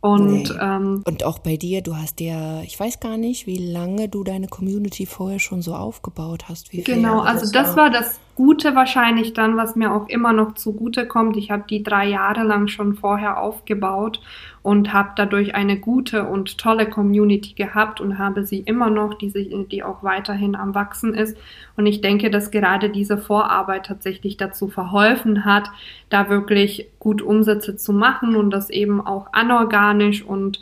Und, 0.00 0.50
nee. 0.50 0.58
ähm, 0.60 1.02
und 1.04 1.24
auch 1.24 1.40
bei 1.40 1.56
dir, 1.56 1.82
du 1.82 1.96
hast 1.96 2.20
ja, 2.20 2.62
ich 2.62 2.78
weiß 2.78 3.00
gar 3.00 3.16
nicht, 3.16 3.46
wie 3.46 3.58
lange 3.58 4.08
du 4.08 4.22
deine 4.22 4.46
Community 4.46 5.04
vorher 5.04 5.40
schon 5.40 5.62
so 5.62 5.74
aufgebaut 5.74 6.48
hast. 6.48 6.70
genau, 6.70 7.20
also 7.20 7.50
das 7.50 7.76
war 7.76 7.90
das 7.90 8.20
Gute 8.36 8.74
wahrscheinlich 8.74 9.32
dann, 9.32 9.56
was 9.56 9.76
mir 9.76 9.90
auch 9.90 10.10
immer 10.10 10.34
noch 10.34 10.52
zugute 10.52 11.06
kommt. 11.06 11.38
Ich 11.38 11.50
habe 11.50 11.64
die 11.70 11.82
drei 11.82 12.06
Jahre 12.06 12.42
lang 12.42 12.68
schon 12.68 12.94
vorher 12.94 13.40
aufgebaut 13.40 14.20
und 14.62 14.92
habe 14.92 15.12
dadurch 15.16 15.54
eine 15.54 15.80
gute 15.80 16.26
und 16.26 16.58
tolle 16.58 16.86
Community 16.86 17.54
gehabt 17.54 17.98
und 17.98 18.18
habe 18.18 18.44
sie 18.44 18.60
immer 18.60 18.90
noch, 18.90 19.14
die, 19.14 19.30
sich, 19.30 19.48
die 19.72 19.82
auch 19.82 20.02
weiterhin 20.02 20.54
am 20.54 20.74
Wachsen 20.74 21.14
ist. 21.14 21.38
Und 21.78 21.86
ich 21.86 22.02
denke, 22.02 22.28
dass 22.28 22.50
gerade 22.50 22.90
diese 22.90 23.16
Vorarbeit 23.16 23.86
tatsächlich 23.86 24.36
dazu 24.36 24.68
verholfen 24.68 25.46
hat, 25.46 25.70
da 26.10 26.28
wirklich 26.28 26.90
gut 26.98 27.22
Umsätze 27.22 27.76
zu 27.76 27.94
machen 27.94 28.36
und 28.36 28.50
das 28.50 28.68
eben 28.68 29.00
auch 29.00 29.32
anorganisch 29.32 30.22
und 30.22 30.60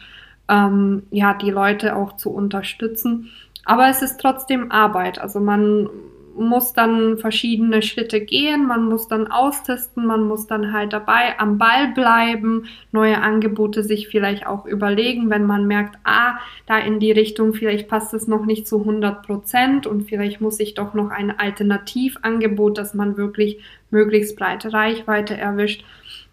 ähm, 0.48 1.02
ja, 1.10 1.34
die 1.34 1.50
Leute 1.50 1.96
auch 1.96 2.14
zu 2.14 2.30
unterstützen. 2.30 3.30
Aber 3.64 3.88
es 3.88 4.00
ist 4.00 4.20
trotzdem 4.20 4.70
Arbeit. 4.70 5.20
Also 5.20 5.40
man 5.40 5.88
muss 6.36 6.72
dann 6.72 7.18
verschiedene 7.18 7.82
Schritte 7.82 8.20
gehen, 8.20 8.66
man 8.66 8.84
muss 8.88 9.08
dann 9.08 9.28
austesten, 9.28 10.06
man 10.06 10.26
muss 10.26 10.46
dann 10.46 10.72
halt 10.72 10.92
dabei 10.92 11.38
am 11.38 11.58
Ball 11.58 11.92
bleiben, 11.92 12.64
neue 12.92 13.20
Angebote 13.20 13.82
sich 13.82 14.08
vielleicht 14.08 14.46
auch 14.46 14.66
überlegen, 14.66 15.30
wenn 15.30 15.46
man 15.46 15.66
merkt, 15.66 15.98
ah, 16.04 16.38
da 16.66 16.78
in 16.78 17.00
die 17.00 17.12
Richtung, 17.12 17.54
vielleicht 17.54 17.88
passt 17.88 18.14
es 18.14 18.26
noch 18.26 18.46
nicht 18.46 18.66
zu 18.66 18.80
100 18.80 19.24
Prozent 19.24 19.86
und 19.86 20.08
vielleicht 20.08 20.40
muss 20.40 20.60
ich 20.60 20.74
doch 20.74 20.94
noch 20.94 21.10
ein 21.10 21.38
Alternativangebot, 21.38 22.78
dass 22.78 22.94
man 22.94 23.16
wirklich 23.16 23.58
möglichst 23.90 24.36
breite 24.36 24.72
Reichweite 24.72 25.36
erwischt. 25.36 25.84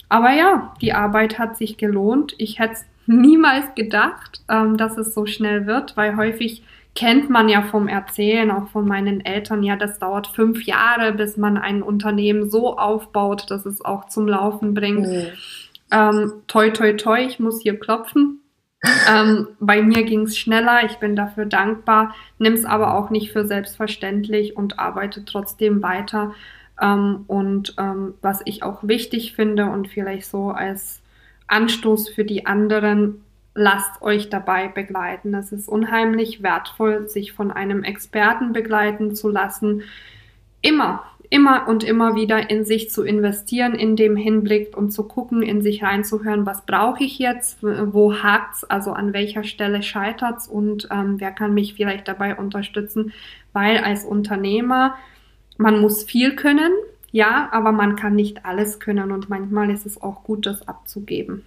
Aber 0.09 0.33
ja, 0.33 0.73
die 0.81 0.91
Arbeit 0.91 1.39
hat 1.39 1.57
sich 1.57 1.77
gelohnt. 1.77 2.35
Ich 2.37 2.59
hätte 2.59 2.73
es 2.73 2.85
niemals 3.07 3.73
gedacht, 3.75 4.41
ähm, 4.49 4.77
dass 4.77 4.97
es 4.97 5.13
so 5.13 5.25
schnell 5.25 5.67
wird, 5.67 5.95
weil 5.95 6.17
häufig 6.17 6.63
kennt 6.95 7.29
man 7.29 7.47
ja 7.47 7.61
vom 7.61 7.87
Erzählen, 7.87 8.51
auch 8.51 8.67
von 8.67 8.87
meinen 8.87 9.23
Eltern, 9.23 9.63
ja, 9.63 9.75
das 9.75 9.99
dauert 9.99 10.27
fünf 10.27 10.63
Jahre, 10.63 11.13
bis 11.13 11.37
man 11.37 11.57
ein 11.57 11.81
Unternehmen 11.81 12.49
so 12.49 12.77
aufbaut, 12.77 13.49
dass 13.49 13.65
es 13.65 13.83
auch 13.83 14.07
zum 14.07 14.27
Laufen 14.27 14.73
bringt. 14.73 15.07
Mhm. 15.07 15.27
Ähm, 15.91 16.33
toi, 16.47 16.69
toi, 16.69 16.93
toi, 16.93 17.21
ich 17.25 17.39
muss 17.39 17.61
hier 17.61 17.79
klopfen. 17.79 18.39
ähm, 19.07 19.47
bei 19.59 19.81
mir 19.81 20.03
ging 20.03 20.23
es 20.23 20.37
schneller, 20.37 20.85
ich 20.85 20.97
bin 20.97 21.15
dafür 21.15 21.45
dankbar, 21.45 22.15
nimm 22.39 22.53
es 22.53 22.65
aber 22.65 22.95
auch 22.95 23.09
nicht 23.09 23.31
für 23.31 23.45
selbstverständlich 23.45 24.57
und 24.57 24.79
arbeite 24.79 25.23
trotzdem 25.23 25.83
weiter. 25.83 26.33
Ähm, 26.81 27.23
und 27.27 27.75
ähm, 27.77 28.15
was 28.21 28.41
ich 28.45 28.63
auch 28.63 28.79
wichtig 28.81 29.33
finde 29.33 29.65
und 29.65 29.87
vielleicht 29.87 30.25
so 30.25 30.49
als 30.49 31.01
Anstoß 31.47 32.09
für 32.09 32.25
die 32.25 32.45
anderen, 32.45 33.23
lasst 33.53 34.01
euch 34.01 34.29
dabei 34.29 34.67
begleiten. 34.67 35.33
Es 35.33 35.51
ist 35.51 35.67
unheimlich 35.67 36.41
wertvoll, 36.41 37.07
sich 37.07 37.33
von 37.33 37.51
einem 37.51 37.83
Experten 37.83 38.53
begleiten 38.53 39.15
zu 39.15 39.29
lassen. 39.29 39.83
Immer, 40.61 41.03
immer 41.29 41.67
und 41.67 41.83
immer 41.83 42.15
wieder 42.15 42.49
in 42.49 42.65
sich 42.65 42.91
zu 42.91 43.03
investieren, 43.03 43.73
in 43.73 43.95
dem 43.95 44.15
Hinblick 44.15 44.77
und 44.77 44.91
zu 44.91 45.03
gucken, 45.03 45.41
in 45.41 45.61
sich 45.61 45.83
reinzuhören, 45.83 46.45
was 46.45 46.65
brauche 46.65 47.03
ich 47.03 47.19
jetzt, 47.19 47.57
wo 47.61 48.15
hakt's, 48.15 48.63
also 48.63 48.91
an 48.91 49.13
welcher 49.13 49.43
Stelle 49.43 49.81
scheitert's 49.81 50.47
und 50.47 50.87
ähm, 50.91 51.19
wer 51.19 51.31
kann 51.31 51.53
mich 51.53 51.73
vielleicht 51.73 52.07
dabei 52.07 52.35
unterstützen, 52.35 53.13
weil 53.53 53.77
als 53.77 54.03
Unternehmer 54.03 54.95
man 55.57 55.79
muss 55.79 56.03
viel 56.03 56.35
können, 56.35 56.71
ja, 57.11 57.49
aber 57.51 57.71
man 57.71 57.95
kann 57.95 58.15
nicht 58.15 58.45
alles 58.45 58.79
können 58.79 59.11
und 59.11 59.29
manchmal 59.29 59.69
ist 59.69 59.85
es 59.85 60.01
auch 60.01 60.23
gut, 60.23 60.45
das 60.45 60.67
abzugeben. 60.67 61.43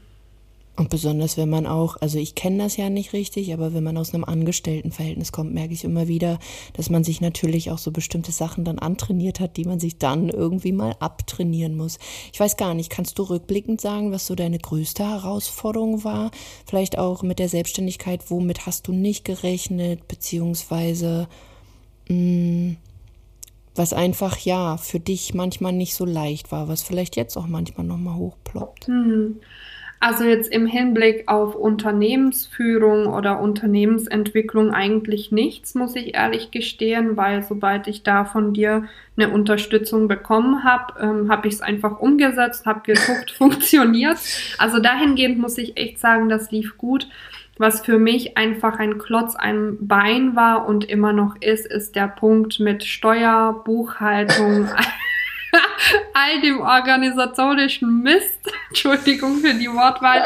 Und 0.76 0.90
besonders 0.90 1.37
wenn 1.37 1.49
man 1.49 1.66
auch, 1.66 1.97
also 2.00 2.19
ich 2.19 2.35
kenne 2.35 2.64
das 2.64 2.76
ja 2.76 2.90
nicht 2.90 3.12
richtig, 3.12 3.52
aber 3.54 3.75
wenn 3.75 3.85
man 3.85 3.97
aus 3.97 4.12
einem 4.12 4.25
Angestelltenverhältnis 4.25 5.31
kommt, 5.31 5.54
merke 5.54 5.73
ich 5.73 5.85
immer 5.85 6.09
wieder, 6.09 6.40
dass 6.73 6.90
man 6.90 7.04
sich 7.04 7.21
natürlich 7.21 7.71
auch 7.71 7.78
so 7.78 7.93
bestimmte 7.93 8.33
Sachen 8.33 8.64
dann 8.64 8.81
antrainiert 8.81 9.38
hat, 9.38 9.57
die 9.57 9.66
man 9.66 9.78
sich 9.78 9.99
dann 9.99 10.31
irgendwie 10.31 10.73
mal 10.73 10.97
abtrainieren 10.99 11.76
muss. 11.76 11.99
Ich 12.33 12.40
weiß 12.40 12.57
gar 12.57 12.75
nicht, 12.75 12.90
kannst 12.90 13.19
du 13.21 13.23
rückblickend 13.23 13.81
sagen, 13.81 14.11
was 14.11 14.26
so 14.26 14.35
deine 14.35 14.59
größte 14.59 15.09
Herausforderung 15.09 16.02
war? 16.02 16.33
Vielleicht 16.66 16.99
auch 16.99 17.23
mit 17.23 17.38
der 17.38 17.49
Selbstständigkeit, 17.49 18.28
womit 18.28 18.66
hast 18.66 18.88
du 18.88 18.93
nicht 18.93 19.25
gerechnet, 19.25 20.09
beziehungsweise 20.09 21.28
mh, 22.09 22.16
mm, 22.16 22.76
was 23.76 23.93
einfach 23.93 24.38
ja 24.38 24.76
für 24.76 25.00
dich 25.00 25.35
manchmal 25.35 25.73
nicht 25.73 25.95
so 25.95 26.04
leicht 26.04 26.52
war, 26.52 26.69
was 26.69 26.83
vielleicht 26.83 27.16
jetzt 27.16 27.37
auch 27.37 27.47
manchmal 27.47 27.87
nochmal 27.87 28.16
hochploppt. 28.16 28.87
Hm. 28.87 29.40
Also 30.04 30.25
jetzt 30.25 30.52
im 30.52 30.66
Hinblick 30.66 31.28
auf 31.28 31.54
Unternehmensführung 31.54 33.06
oder 33.06 33.40
Unternehmensentwicklung 33.40 34.70
eigentlich 34.70 35.32
nichts, 35.32 35.75
muss 35.75 35.96
ich 35.96 36.14
ehrlich 36.14 36.50
gestehen, 36.50 37.16
weil 37.16 37.42
sobald 37.42 37.87
ich 37.87 38.02
da 38.02 38.26
von 38.26 38.52
dir 38.52 38.84
eine 39.16 39.30
Unterstützung 39.30 40.06
bekommen 40.06 40.62
habe, 40.62 41.00
ähm, 41.00 41.32
habe 41.32 41.49
ich 41.49 41.54
es 41.54 41.61
einfach 41.62 42.00
umgesetzt, 42.00 42.66
habe 42.66 42.82
geguckt, 42.82 43.30
funktioniert. 43.38 44.18
Also 44.58 44.78
dahingehend 44.78 45.38
muss 45.38 45.56
ich 45.56 45.78
echt 45.78 45.99
sagen, 45.99 46.28
das 46.28 46.50
lief 46.50 46.76
gut. 46.76 47.08
Was 47.56 47.80
für 47.80 47.99
mich 47.99 48.37
einfach 48.37 48.78
ein 48.78 48.99
Klotz 48.99 49.34
am 49.38 49.78
Bein 49.80 50.37
war 50.37 50.68
und 50.68 50.84
immer 50.84 51.14
noch 51.14 51.37
ist, 51.40 51.66
ist 51.66 51.96
der 51.96 52.08
Punkt 52.08 52.61
mit 52.61 52.84
Steuer, 52.84 53.62
Buchhaltung. 53.64 54.68
all 56.14 56.40
dem 56.40 56.61
organisatorischen 56.61 58.02
Mist, 58.02 58.40
Entschuldigung 58.68 59.38
für 59.38 59.54
die 59.54 59.68
Wortwahl, 59.68 60.23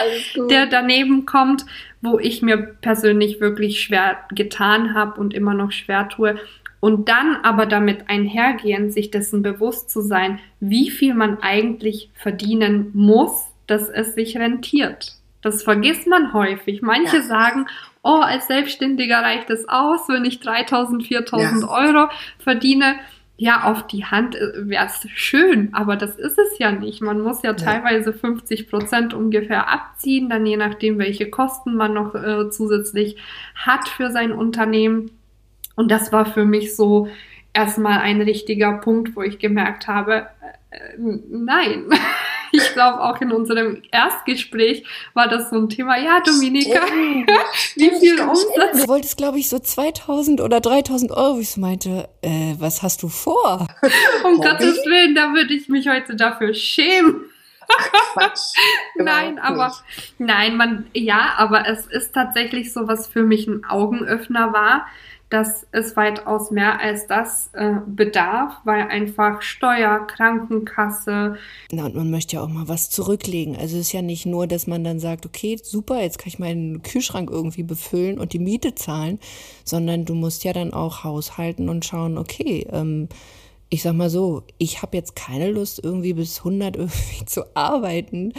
der 0.51 0.67
daneben 0.67 1.27
kommt, 1.27 1.65
wo 2.01 2.19
ich 2.19 2.43
mir 2.43 2.57
persönlich 2.57 3.41
wirklich 3.41 3.81
schwer 3.81 4.19
getan 4.35 4.95
habe 4.95 5.21
und 5.21 5.35
immer 5.35 5.55
noch 5.55 5.73
schwer 5.73 6.09
tue. 6.09 6.37
Und 6.81 7.09
dann 7.09 7.37
aber 7.43 7.67
damit 7.67 8.09
einhergehen, 8.09 8.93
sich 8.93 9.11
dessen 9.11 9.43
bewusst 9.43 9.91
zu 9.91 10.01
sein, 10.01 10.39
wie 10.61 10.91
viel 10.91 11.13
man 11.13 11.43
eigentlich 11.43 12.11
verdienen 12.15 12.91
muss, 12.95 13.47
dass 13.67 13.89
es 13.89 14.15
sich 14.15 14.37
rentiert. 14.37 15.19
Das 15.43 15.63
vergisst 15.63 16.07
man 16.07 16.33
häufig. 16.33 16.83
Manche 16.83 17.17
ja. 17.17 17.23
sagen, 17.23 17.67
oh, 18.03 18.21
als 18.21 18.47
Selbstständiger 18.47 19.19
reicht 19.19 19.51
es 19.51 19.69
aus, 19.69 20.09
wenn 20.09 20.25
ich 20.25 20.41
3000, 20.41 21.07
4000 21.07 21.63
ja. 21.63 21.69
Euro 21.69 22.09
verdiene 22.39 22.97
ja, 23.41 23.71
auf 23.71 23.87
die 23.87 24.05
Hand 24.05 24.35
äh, 24.35 24.69
wäre 24.69 24.87
es 24.87 25.09
schön, 25.15 25.73
aber 25.73 25.95
das 25.95 26.17
ist 26.17 26.39
es 26.39 26.59
ja 26.59 26.73
nicht. 26.73 27.01
Man 27.01 27.21
muss 27.21 27.43
ja, 27.43 27.51
ja. 27.51 27.57
teilweise 27.57 28.13
50 28.13 28.69
Prozent 28.69 29.15
ungefähr 29.15 29.71
abziehen, 29.71 30.29
dann 30.29 30.45
je 30.45 30.57
nachdem, 30.57 30.99
welche 30.99 31.31
Kosten 31.31 31.77
man 31.77 31.95
noch 31.95 32.17
äh, 32.17 32.51
zusätzlich 32.51 33.17
hat 33.55 33.89
für 33.89 34.11
sein 34.11 34.33
Unternehmen. 34.33 35.13
Und 35.77 35.89
das 35.93 36.13
war 36.13 36.27
für 36.27 36.45
mich 36.45 36.75
so 36.75 37.09
erstmal 37.53 38.01
ein 38.01 38.21
richtiger 38.21 38.73
Punkt, 38.73 39.15
wo 39.15 39.23
ich 39.23 39.39
gemerkt 39.39 39.87
habe, 39.87 40.27
äh, 40.71 40.99
nein, 40.99 41.85
ich 42.53 42.73
glaube 42.73 43.03
auch 43.03 43.21
in 43.21 43.33
unserem 43.33 43.83
Erstgespräch 43.91 44.85
war 45.15 45.29
das 45.29 45.51
so 45.51 45.57
ein 45.57 45.69
Thema. 45.69 45.99
Ja, 45.99 46.21
Dominika, 46.21 46.81
wie 47.77 47.91
viel 47.99 48.21
Umsatz? 48.21 48.83
Du 48.83 48.89
wolltest, 48.89 49.17
glaube 49.17 49.39
ich, 49.39 49.49
so 49.49 49.59
2000 49.59 50.41
oder 50.41 50.61
3000 50.61 51.13
Euro. 51.13 51.39
Ich 51.41 51.57
meinte, 51.57 52.09
äh, 52.23 52.55
was 52.59 52.83
hast 52.83 53.03
du 53.03 53.09
vor? 53.09 53.67
um 54.25 54.41
Gottes 54.41 54.85
Willen, 54.85 55.15
da 55.15 55.33
würde 55.33 55.55
ich 55.55 55.69
mich 55.69 55.89
heute 55.89 56.17
dafür 56.17 56.55
schämen. 56.55 57.25
Quatsch. 58.15 58.55
nein, 58.97 59.39
aber 59.39 59.75
nein, 60.17 60.57
man 60.57 60.87
ja, 60.95 61.35
aber 61.37 61.69
es 61.69 61.87
ist 61.87 62.15
tatsächlich 62.15 62.73
so, 62.73 62.89
was 62.89 63.09
für 63.09 63.23
mich 63.23 63.47
ein 63.47 63.65
Augenöffner 63.67 64.55
war, 64.55 64.87
dass 65.31 65.67
es 65.73 65.97
weitaus 65.97 66.51
mehr 66.51 66.81
als 66.81 67.07
das 67.07 67.51
äh, 67.53 67.75
bedarf, 67.87 68.55
weil 68.65 68.89
einfach 68.89 69.43
Steuer, 69.43 70.07
Krankenkasse. 70.07 71.37
Na, 71.71 71.85
und 71.87 71.95
man 71.95 72.11
möchte 72.11 72.37
ja 72.37 72.43
auch 72.43 72.49
mal 72.49 72.69
was 72.69 72.89
zurücklegen. 72.89 73.55
Also 73.55 73.77
es 73.77 73.89
ist 73.89 73.93
ja 73.93 74.03
nicht 74.03 74.25
nur, 74.25 74.47
dass 74.47 74.67
man 74.67 74.85
dann 74.85 75.01
sagt, 75.01 75.27
okay, 75.27 75.59
super, 75.63 76.01
jetzt 76.01 76.19
kann 76.19 76.29
ich 76.29 76.39
meinen 76.39 76.83
Kühlschrank 76.83 77.31
irgendwie 77.31 77.63
befüllen 77.63 78.19
und 78.19 78.33
die 78.33 78.39
Miete 78.39 78.75
zahlen, 78.75 79.19
sondern 79.65 80.05
du 80.05 80.15
musst 80.15 80.45
ja 80.45 80.53
dann 80.53 80.73
auch 80.73 81.05
haushalten 81.05 81.69
und 81.69 81.85
schauen, 81.85 82.17
okay, 82.17 82.67
ähm, 82.73 83.09
ich 83.71 83.83
sag 83.83 83.95
mal 83.95 84.09
so, 84.09 84.45
ich 84.57 84.81
habe 84.81 84.97
jetzt 84.97 85.15
keine 85.15 85.51
Lust, 85.51 85.81
irgendwie 85.83 86.15
bis 86.15 86.39
100 86.39 86.77
irgendwie 86.77 87.25
zu 87.27 87.45
arbeiten. 87.55 88.33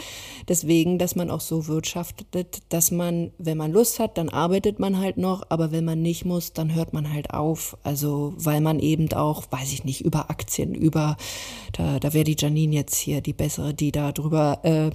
Deswegen, 0.48 0.98
dass 0.98 1.14
man 1.14 1.30
auch 1.30 1.40
so 1.40 1.68
wirtschaftet, 1.68 2.62
dass 2.68 2.90
man, 2.90 3.30
wenn 3.38 3.56
man 3.56 3.72
Lust 3.72 4.00
hat, 4.00 4.18
dann 4.18 4.28
arbeitet 4.28 4.80
man 4.80 4.98
halt 4.98 5.18
noch, 5.18 5.44
aber 5.48 5.70
wenn 5.70 5.84
man 5.84 6.02
nicht 6.02 6.24
muss, 6.24 6.52
dann 6.52 6.74
hört 6.74 6.92
man 6.92 7.12
halt 7.12 7.32
auf. 7.32 7.76
Also, 7.84 8.34
weil 8.36 8.60
man 8.60 8.80
eben 8.80 9.12
auch, 9.12 9.44
weiß 9.50 9.72
ich 9.72 9.84
nicht, 9.84 10.00
über 10.00 10.30
Aktien, 10.30 10.74
über, 10.74 11.16
da, 11.72 12.00
da 12.00 12.12
wäre 12.12 12.24
die 12.24 12.36
Janine 12.38 12.74
jetzt 12.74 12.96
hier 12.96 13.20
die 13.20 13.32
bessere, 13.32 13.72
die 13.72 13.92
da 13.92 14.10
drüber 14.10 14.58
äh, 14.64 14.90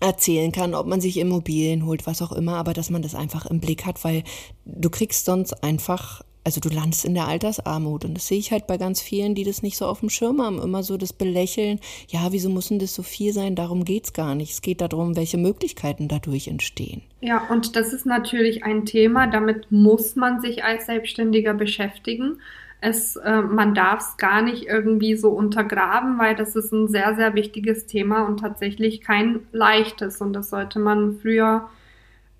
erzählen 0.00 0.52
kann, 0.52 0.74
ob 0.74 0.86
man 0.86 1.00
sich 1.00 1.16
Immobilien 1.16 1.86
holt, 1.86 2.06
was 2.06 2.20
auch 2.20 2.32
immer, 2.32 2.56
aber 2.56 2.74
dass 2.74 2.90
man 2.90 3.00
das 3.00 3.14
einfach 3.14 3.46
im 3.46 3.60
Blick 3.60 3.86
hat, 3.86 4.04
weil 4.04 4.24
du 4.66 4.90
kriegst 4.90 5.24
sonst 5.24 5.64
einfach 5.64 6.22
also 6.44 6.60
du 6.60 6.68
landest 6.68 7.04
in 7.04 7.14
der 7.14 7.26
Altersarmut. 7.26 8.04
Und 8.04 8.14
das 8.14 8.28
sehe 8.28 8.38
ich 8.38 8.52
halt 8.52 8.66
bei 8.66 8.76
ganz 8.76 9.00
vielen, 9.00 9.34
die 9.34 9.44
das 9.44 9.62
nicht 9.62 9.76
so 9.76 9.86
auf 9.86 10.00
dem 10.00 10.10
Schirm 10.10 10.42
haben. 10.42 10.60
Immer 10.60 10.82
so 10.82 10.96
das 10.96 11.12
Belächeln, 11.12 11.80
ja, 12.08 12.28
wieso 12.30 12.50
muss 12.50 12.68
denn 12.68 12.78
das 12.78 12.94
so 12.94 13.02
viel 13.02 13.32
sein? 13.32 13.54
Darum 13.54 13.84
geht 13.84 14.04
es 14.04 14.12
gar 14.12 14.34
nicht. 14.34 14.52
Es 14.52 14.62
geht 14.62 14.80
darum, 14.80 15.16
welche 15.16 15.38
Möglichkeiten 15.38 16.06
dadurch 16.06 16.48
entstehen. 16.48 17.02
Ja, 17.20 17.42
und 17.48 17.76
das 17.76 17.92
ist 17.92 18.04
natürlich 18.04 18.64
ein 18.64 18.84
Thema, 18.84 19.26
damit 19.26 19.72
muss 19.72 20.16
man 20.16 20.40
sich 20.42 20.62
als 20.62 20.86
Selbstständiger 20.86 21.54
beschäftigen. 21.54 22.38
Es, 22.82 23.16
äh, 23.16 23.40
man 23.40 23.74
darf 23.74 24.00
es 24.00 24.16
gar 24.18 24.42
nicht 24.42 24.66
irgendwie 24.66 25.16
so 25.16 25.30
untergraben, 25.30 26.18
weil 26.18 26.36
das 26.36 26.54
ist 26.54 26.70
ein 26.72 26.88
sehr, 26.88 27.16
sehr 27.16 27.34
wichtiges 27.34 27.86
Thema 27.86 28.26
und 28.26 28.40
tatsächlich 28.40 29.00
kein 29.00 29.40
leichtes. 29.52 30.20
Und 30.20 30.34
das 30.34 30.50
sollte 30.50 30.78
man 30.78 31.18
früher 31.22 31.70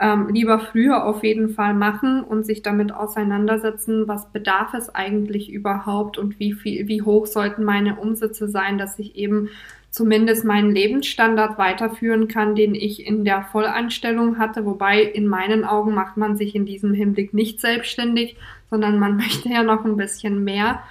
ähm, 0.05 0.29
lieber 0.29 0.59
früher 0.59 1.07
auf 1.07 1.25
jeden 1.25 1.49
Fall 1.49 1.73
machen 1.73 2.23
und 2.23 2.45
sich 2.45 2.61
damit 2.61 2.93
auseinandersetzen, 2.93 4.07
was 4.07 4.31
bedarf 4.31 4.75
es 4.75 4.95
eigentlich 4.95 5.51
überhaupt 5.51 6.19
und 6.19 6.39
wie 6.39 6.53
viel, 6.53 6.87
wie 6.89 7.01
hoch 7.01 7.25
sollten 7.25 7.65
meine 7.65 7.97
Umsätze 7.97 8.47
sein, 8.47 8.77
dass 8.77 8.99
ich 8.99 9.17
eben 9.17 9.49
zumindest 9.89 10.45
meinen 10.45 10.73
Lebensstandard 10.73 11.57
weiterführen 11.57 12.29
kann, 12.29 12.55
den 12.55 12.75
ich 12.75 13.07
in 13.07 13.25
der 13.25 13.45
Vollanstellung 13.45 14.37
hatte. 14.39 14.67
Wobei 14.67 15.01
in 15.01 15.27
meinen 15.27 15.65
Augen 15.65 15.95
macht 15.95 16.19
man 16.19 16.37
sich 16.37 16.55
in 16.55 16.67
diesem 16.67 16.93
Hinblick 16.93 17.33
nicht 17.33 17.61
selbstständig, 17.61 18.37
sondern 18.69 18.99
man 18.99 19.17
möchte 19.17 19.49
ja 19.49 19.63
noch 19.63 19.87
ein 19.87 19.97
bisschen 19.97 20.45
mehr. 20.45 20.83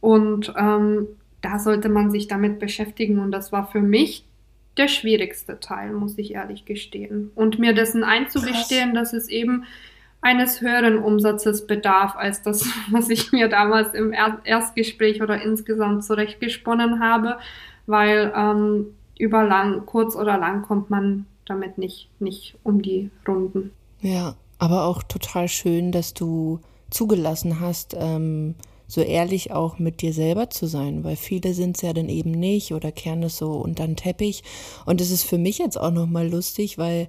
Und 0.00 0.54
ähm, 0.56 1.08
da 1.40 1.58
sollte 1.58 1.88
man 1.88 2.12
sich 2.12 2.28
damit 2.28 2.60
beschäftigen. 2.60 3.18
Und 3.18 3.32
das 3.32 3.50
war 3.50 3.66
für 3.66 3.80
mich 3.80 4.24
der 4.76 4.88
schwierigste 4.88 5.60
Teil, 5.60 5.92
muss 5.92 6.16
ich 6.18 6.34
ehrlich 6.34 6.64
gestehen. 6.64 7.30
Und 7.34 7.58
mir 7.58 7.74
dessen 7.74 8.04
einzugestehen, 8.04 8.92
Krass. 8.94 9.10
dass 9.10 9.22
es 9.22 9.28
eben 9.28 9.64
eines 10.22 10.60
höheren 10.60 10.98
Umsatzes 10.98 11.66
bedarf, 11.66 12.14
als 12.16 12.42
das, 12.42 12.66
was 12.90 13.10
ich 13.10 13.32
mir 13.32 13.48
damals 13.48 13.94
im 13.94 14.12
Erstgespräch 14.12 15.22
oder 15.22 15.42
insgesamt 15.42 16.04
zurechtgesponnen 16.04 17.00
habe, 17.00 17.38
weil 17.86 18.32
ähm, 18.34 18.94
über 19.18 19.44
lang, 19.44 19.84
kurz 19.84 20.16
oder 20.16 20.38
lang 20.38 20.62
kommt 20.62 20.90
man 20.90 21.26
damit 21.44 21.76
nicht, 21.76 22.08
nicht 22.20 22.56
um 22.62 22.82
die 22.82 23.10
Runden. 23.26 23.72
Ja, 24.00 24.36
aber 24.58 24.84
auch 24.84 25.02
total 25.02 25.48
schön, 25.48 25.92
dass 25.92 26.14
du 26.14 26.60
zugelassen 26.90 27.60
hast, 27.60 27.96
ähm, 27.98 28.54
so 28.92 29.00
ehrlich 29.00 29.52
auch 29.52 29.78
mit 29.78 30.02
dir 30.02 30.12
selber 30.12 30.50
zu 30.50 30.66
sein, 30.66 31.02
weil 31.02 31.16
viele 31.16 31.54
sind 31.54 31.76
es 31.76 31.82
ja 31.82 31.94
dann 31.94 32.10
eben 32.10 32.32
nicht 32.32 32.74
oder 32.74 32.92
kehren 32.92 33.22
es 33.22 33.38
so 33.38 33.52
unter 33.52 33.86
den 33.86 33.96
Teppich. 33.96 34.42
Und 34.84 35.00
es 35.00 35.10
ist 35.10 35.22
für 35.22 35.38
mich 35.38 35.56
jetzt 35.56 35.80
auch 35.80 35.90
nochmal 35.90 36.28
lustig, 36.28 36.76
weil, 36.76 37.08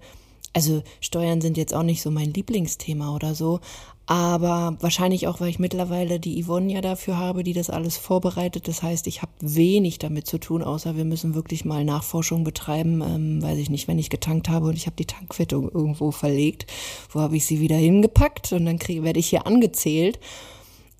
also 0.53 0.81
Steuern 1.01 1.41
sind 1.41 1.57
jetzt 1.57 1.73
auch 1.73 1.83
nicht 1.83 2.01
so 2.01 2.09
mein 2.09 2.31
Lieblingsthema 2.31 3.13
oder 3.13 3.35
so, 3.35 3.59
aber 4.05 4.77
wahrscheinlich 4.79 5.27
auch, 5.27 5.41
weil 5.41 5.49
ich 5.49 5.59
mittlerweile 5.59 6.21
die 6.21 6.41
Yvonne 6.41 6.71
ja 6.71 6.79
dafür 6.79 7.17
habe, 7.17 7.43
die 7.43 7.51
das 7.51 7.69
alles 7.69 7.97
vorbereitet. 7.97 8.69
Das 8.69 8.81
heißt, 8.81 9.05
ich 9.07 9.21
habe 9.21 9.33
wenig 9.41 9.99
damit 9.99 10.25
zu 10.25 10.37
tun, 10.37 10.63
außer 10.63 10.95
wir 10.95 11.03
müssen 11.03 11.35
wirklich 11.35 11.65
mal 11.65 11.83
Nachforschung 11.83 12.45
betreiben. 12.45 13.01
Ähm, 13.01 13.41
weiß 13.41 13.57
ich 13.57 13.69
nicht, 13.69 13.89
wenn 13.89 13.99
ich 13.99 14.09
getankt 14.09 14.47
habe 14.47 14.67
und 14.67 14.77
ich 14.77 14.85
habe 14.85 14.95
die 14.95 15.05
Tankquittung 15.05 15.69
irgendwo 15.69 16.11
verlegt, 16.11 16.65
wo 17.09 17.19
habe 17.19 17.35
ich 17.35 17.45
sie 17.45 17.59
wieder 17.59 17.75
hingepackt 17.75 18.53
und 18.53 18.65
dann 18.65 18.79
werde 18.79 19.19
ich 19.19 19.27
hier 19.27 19.45
angezählt. 19.47 20.17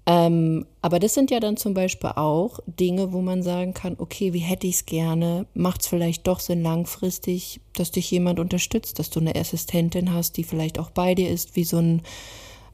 Ähm, 0.06 0.66
aber 0.82 1.00
das 1.00 1.14
sind 1.14 1.32
ja 1.32 1.40
dann 1.40 1.56
zum 1.56 1.74
Beispiel 1.74 2.12
auch 2.16 2.60
Dinge, 2.68 3.14
wo 3.14 3.22
man 3.22 3.42
sagen 3.42 3.74
kann, 3.74 3.96
okay, 4.00 4.34
wie 4.34 4.40
hätte 4.40 4.68
ich 4.68 4.76
es 4.76 4.86
gerne? 4.86 5.46
Macht 5.54 5.82
es 5.82 5.88
vielleicht 5.88 6.28
doch 6.28 6.42
Sinn 6.42 6.62
langfristig, 6.62 7.62
dass 7.74 7.92
dich 7.92 8.12
jemand 8.12 8.40
unterstützt, 8.40 9.00
dass 9.00 9.10
du 9.10 9.22
eine 9.22 9.36
Assistentin 9.36 10.14
hast, 10.14 10.36
die 10.36 10.44
vielleicht 10.44 10.78
auch 10.78 10.90
bei 10.90 11.16
dir 11.16 11.30
ist, 11.30 11.56
wie 11.56 11.64
so 11.64 11.78
ein, 11.78 12.02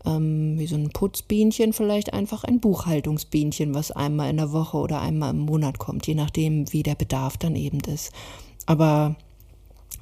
ähm, 0.05 0.57
wie 0.57 0.65
so 0.65 0.75
ein 0.75 0.89
Putzbienchen, 0.89 1.71
vielleicht 1.71 2.13
einfach 2.13 2.43
ein 2.45 2.59
Buchhaltungsbienchen, 2.59 3.75
was 3.75 3.91
einmal 3.91 4.31
in 4.31 4.37
der 4.37 4.51
Woche 4.51 4.77
oder 4.77 4.99
einmal 4.99 5.29
im 5.31 5.41
Monat 5.41 5.77
kommt, 5.77 6.07
je 6.07 6.15
nachdem, 6.15 6.71
wie 6.73 6.81
der 6.81 6.95
Bedarf 6.95 7.37
dann 7.37 7.55
eben 7.55 7.81
ist. 7.81 8.11
Aber 8.65 9.15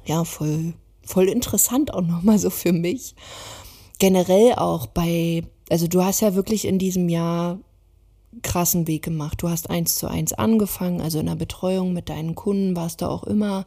ja, 0.06 0.24
voll, 0.24 0.72
voll 1.04 1.28
interessant 1.28 1.92
auch 1.92 2.00
nochmal 2.00 2.38
so 2.38 2.48
für 2.48 2.72
mich. 2.72 3.14
Generell 3.98 4.54
auch 4.54 4.86
bei 4.86 5.42
also 5.70 5.86
du 5.86 6.02
hast 6.02 6.20
ja 6.20 6.34
wirklich 6.34 6.66
in 6.66 6.78
diesem 6.78 7.08
Jahr 7.08 7.58
krassen 8.42 8.86
Weg 8.86 9.02
gemacht. 9.04 9.42
Du 9.42 9.48
hast 9.48 9.70
eins 9.70 9.96
zu 9.96 10.06
eins 10.06 10.32
angefangen, 10.32 11.00
also 11.00 11.18
in 11.18 11.26
der 11.26 11.34
Betreuung 11.34 11.92
mit 11.92 12.08
deinen 12.08 12.34
Kunden 12.34 12.76
warst 12.76 13.00
du 13.00 13.06
auch 13.06 13.24
immer 13.24 13.64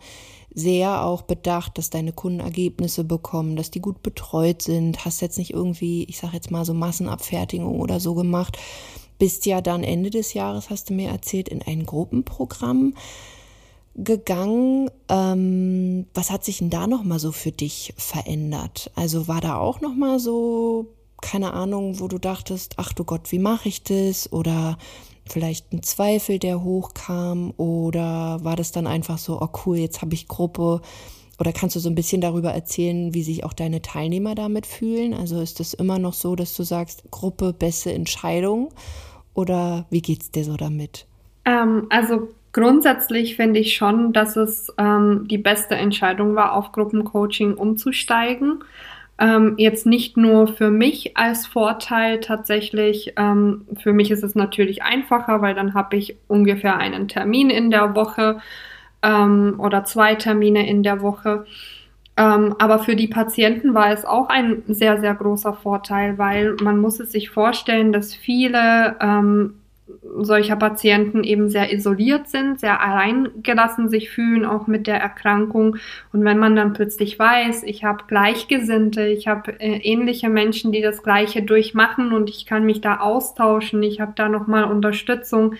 sehr 0.53 1.05
auch 1.05 1.21
bedacht, 1.21 1.77
dass 1.77 1.89
deine 1.89 2.11
Kunden 2.11 2.41
Ergebnisse 2.41 3.03
bekommen, 3.03 3.55
dass 3.55 3.71
die 3.71 3.79
gut 3.79 4.03
betreut 4.03 4.61
sind. 4.61 5.05
Hast 5.05 5.21
jetzt 5.21 5.37
nicht 5.37 5.51
irgendwie, 5.51 6.03
ich 6.05 6.19
sag 6.19 6.33
jetzt 6.33 6.51
mal 6.51 6.65
so 6.65 6.73
Massenabfertigung 6.73 7.79
oder 7.79 7.99
so 7.99 8.13
gemacht. 8.15 8.57
Bist 9.17 9.45
ja 9.45 9.61
dann 9.61 9.83
Ende 9.83 10.09
des 10.09 10.33
Jahres, 10.33 10.69
hast 10.69 10.89
du 10.89 10.93
mir 10.93 11.09
erzählt, 11.09 11.47
in 11.47 11.61
ein 11.61 11.85
Gruppenprogramm 11.85 12.95
gegangen. 13.95 14.89
Ähm, 15.09 16.07
was 16.13 16.31
hat 16.31 16.43
sich 16.43 16.57
denn 16.57 16.69
da 16.69 16.87
nochmal 16.87 17.19
so 17.19 17.31
für 17.31 17.51
dich 17.51 17.93
verändert? 17.97 18.91
Also 18.95 19.27
war 19.27 19.41
da 19.41 19.57
auch 19.57 19.79
nochmal 19.79 20.19
so 20.19 20.87
keine 21.21 21.53
Ahnung, 21.53 21.99
wo 21.99 22.07
du 22.07 22.17
dachtest, 22.17 22.75
ach 22.77 22.93
du 22.93 23.03
Gott, 23.03 23.31
wie 23.31 23.39
mache 23.39 23.69
ich 23.69 23.83
das? 23.83 24.31
Oder 24.31 24.77
vielleicht 25.29 25.71
ein 25.71 25.83
Zweifel, 25.83 26.39
der 26.39 26.63
hochkam? 26.63 27.53
Oder 27.57 28.39
war 28.43 28.55
das 28.55 28.71
dann 28.71 28.87
einfach 28.87 29.17
so, 29.17 29.41
oh 29.41 29.49
cool, 29.65 29.77
jetzt 29.77 30.01
habe 30.01 30.13
ich 30.13 30.27
Gruppe? 30.27 30.81
Oder 31.39 31.53
kannst 31.53 31.75
du 31.75 31.79
so 31.79 31.89
ein 31.89 31.95
bisschen 31.95 32.21
darüber 32.21 32.51
erzählen, 32.51 33.13
wie 33.13 33.23
sich 33.23 33.43
auch 33.43 33.53
deine 33.53 33.81
Teilnehmer 33.81 34.35
damit 34.35 34.67
fühlen? 34.67 35.13
Also 35.13 35.41
ist 35.41 35.59
das 35.59 35.73
immer 35.73 35.97
noch 35.97 36.13
so, 36.13 36.35
dass 36.35 36.55
du 36.55 36.63
sagst, 36.63 37.09
Gruppe, 37.09 37.53
beste 37.53 37.91
Entscheidung? 37.93 38.69
Oder 39.33 39.85
wie 39.89 40.01
geht 40.01 40.21
es 40.21 40.31
dir 40.31 40.43
so 40.43 40.57
damit? 40.57 41.07
Ähm, 41.45 41.87
also 41.89 42.29
grundsätzlich 42.51 43.37
finde 43.37 43.59
ich 43.59 43.75
schon, 43.75 44.13
dass 44.13 44.35
es 44.35 44.71
ähm, 44.77 45.27
die 45.29 45.37
beste 45.37 45.75
Entscheidung 45.75 46.35
war, 46.35 46.53
auf 46.53 46.71
Gruppencoaching 46.73 47.55
umzusteigen. 47.55 48.63
Ähm, 49.21 49.53
jetzt 49.57 49.85
nicht 49.85 50.17
nur 50.17 50.47
für 50.47 50.71
mich 50.71 51.15
als 51.15 51.45
Vorteil 51.45 52.21
tatsächlich. 52.21 53.13
Ähm, 53.17 53.67
für 53.79 53.93
mich 53.93 54.09
ist 54.09 54.23
es 54.23 54.33
natürlich 54.33 54.81
einfacher, 54.81 55.43
weil 55.43 55.53
dann 55.53 55.75
habe 55.75 55.95
ich 55.95 56.17
ungefähr 56.27 56.77
einen 56.77 57.07
Termin 57.07 57.51
in 57.51 57.69
der 57.69 57.93
Woche 57.93 58.39
ähm, 59.03 59.59
oder 59.59 59.83
zwei 59.83 60.15
Termine 60.15 60.67
in 60.67 60.81
der 60.81 61.01
Woche. 61.01 61.45
Ähm, 62.17 62.55
aber 62.57 62.79
für 62.79 62.95
die 62.95 63.07
Patienten 63.07 63.75
war 63.75 63.91
es 63.91 64.05
auch 64.05 64.29
ein 64.29 64.63
sehr, 64.67 64.99
sehr 64.99 65.13
großer 65.13 65.53
Vorteil, 65.53 66.17
weil 66.17 66.55
man 66.59 66.79
muss 66.79 66.99
es 66.99 67.11
sich 67.11 67.29
vorstellen, 67.29 67.93
dass 67.93 68.15
viele 68.15 68.97
ähm, 68.99 69.53
solcher 70.19 70.55
Patienten 70.55 71.23
eben 71.23 71.49
sehr 71.49 71.73
isoliert 71.73 72.27
sind, 72.27 72.59
sehr 72.59 72.81
alleingelassen 72.81 73.89
sich 73.89 74.09
fühlen, 74.09 74.45
auch 74.45 74.67
mit 74.67 74.87
der 74.87 74.97
Erkrankung. 74.97 75.77
Und 76.11 76.23
wenn 76.23 76.37
man 76.37 76.55
dann 76.55 76.73
plötzlich 76.73 77.17
weiß, 77.17 77.63
ich 77.63 77.83
habe 77.83 78.03
Gleichgesinnte, 78.07 79.07
ich 79.07 79.27
habe 79.27 79.59
äh, 79.59 79.77
ähnliche 79.77 80.29
Menschen, 80.29 80.71
die 80.71 80.81
das 80.81 81.03
Gleiche 81.03 81.43
durchmachen 81.43 82.13
und 82.13 82.29
ich 82.29 82.45
kann 82.45 82.65
mich 82.65 82.81
da 82.81 82.97
austauschen, 82.99 83.81
ich 83.83 84.01
habe 84.01 84.13
da 84.15 84.29
nochmal 84.29 84.65
Unterstützung, 84.65 85.55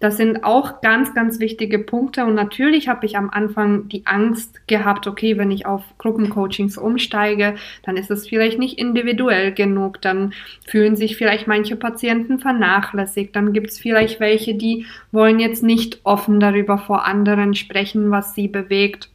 Das 0.00 0.16
sind 0.16 0.44
auch 0.44 0.80
ganz, 0.80 1.14
ganz 1.14 1.40
wichtige 1.40 1.78
Punkte. 1.78 2.24
Und 2.24 2.34
natürlich 2.34 2.88
habe 2.88 3.04
ich 3.04 3.18
am 3.18 3.28
Anfang 3.28 3.86
die 3.88 4.06
Angst 4.06 4.66
gehabt, 4.66 5.06
okay, 5.06 5.36
wenn 5.36 5.50
ich 5.50 5.66
auf 5.66 5.82
Gruppencoachings 5.98 6.78
umsteige, 6.78 7.54
dann 7.84 7.98
ist 7.98 8.10
es 8.10 8.26
vielleicht 8.26 8.58
nicht 8.58 8.78
individuell 8.78 9.52
genug. 9.52 10.00
Dann 10.00 10.32
fühlen 10.66 10.96
sich 10.96 11.18
vielleicht 11.18 11.46
manche 11.46 11.76
Patienten 11.76 12.38
vernachlässigt. 12.38 13.36
Dann 13.36 13.52
gibt 13.52 13.68
es 13.68 13.78
vielleicht 13.78 14.20
welche, 14.20 14.54
die 14.54 14.86
wollen 15.12 15.38
jetzt 15.38 15.62
nicht 15.62 16.00
offen 16.02 16.40
darüber 16.40 16.78
vor 16.78 17.04
anderen 17.04 17.54
sprechen, 17.54 18.10
was 18.10 18.34
sie 18.34 18.48
bewegt. 18.48 19.10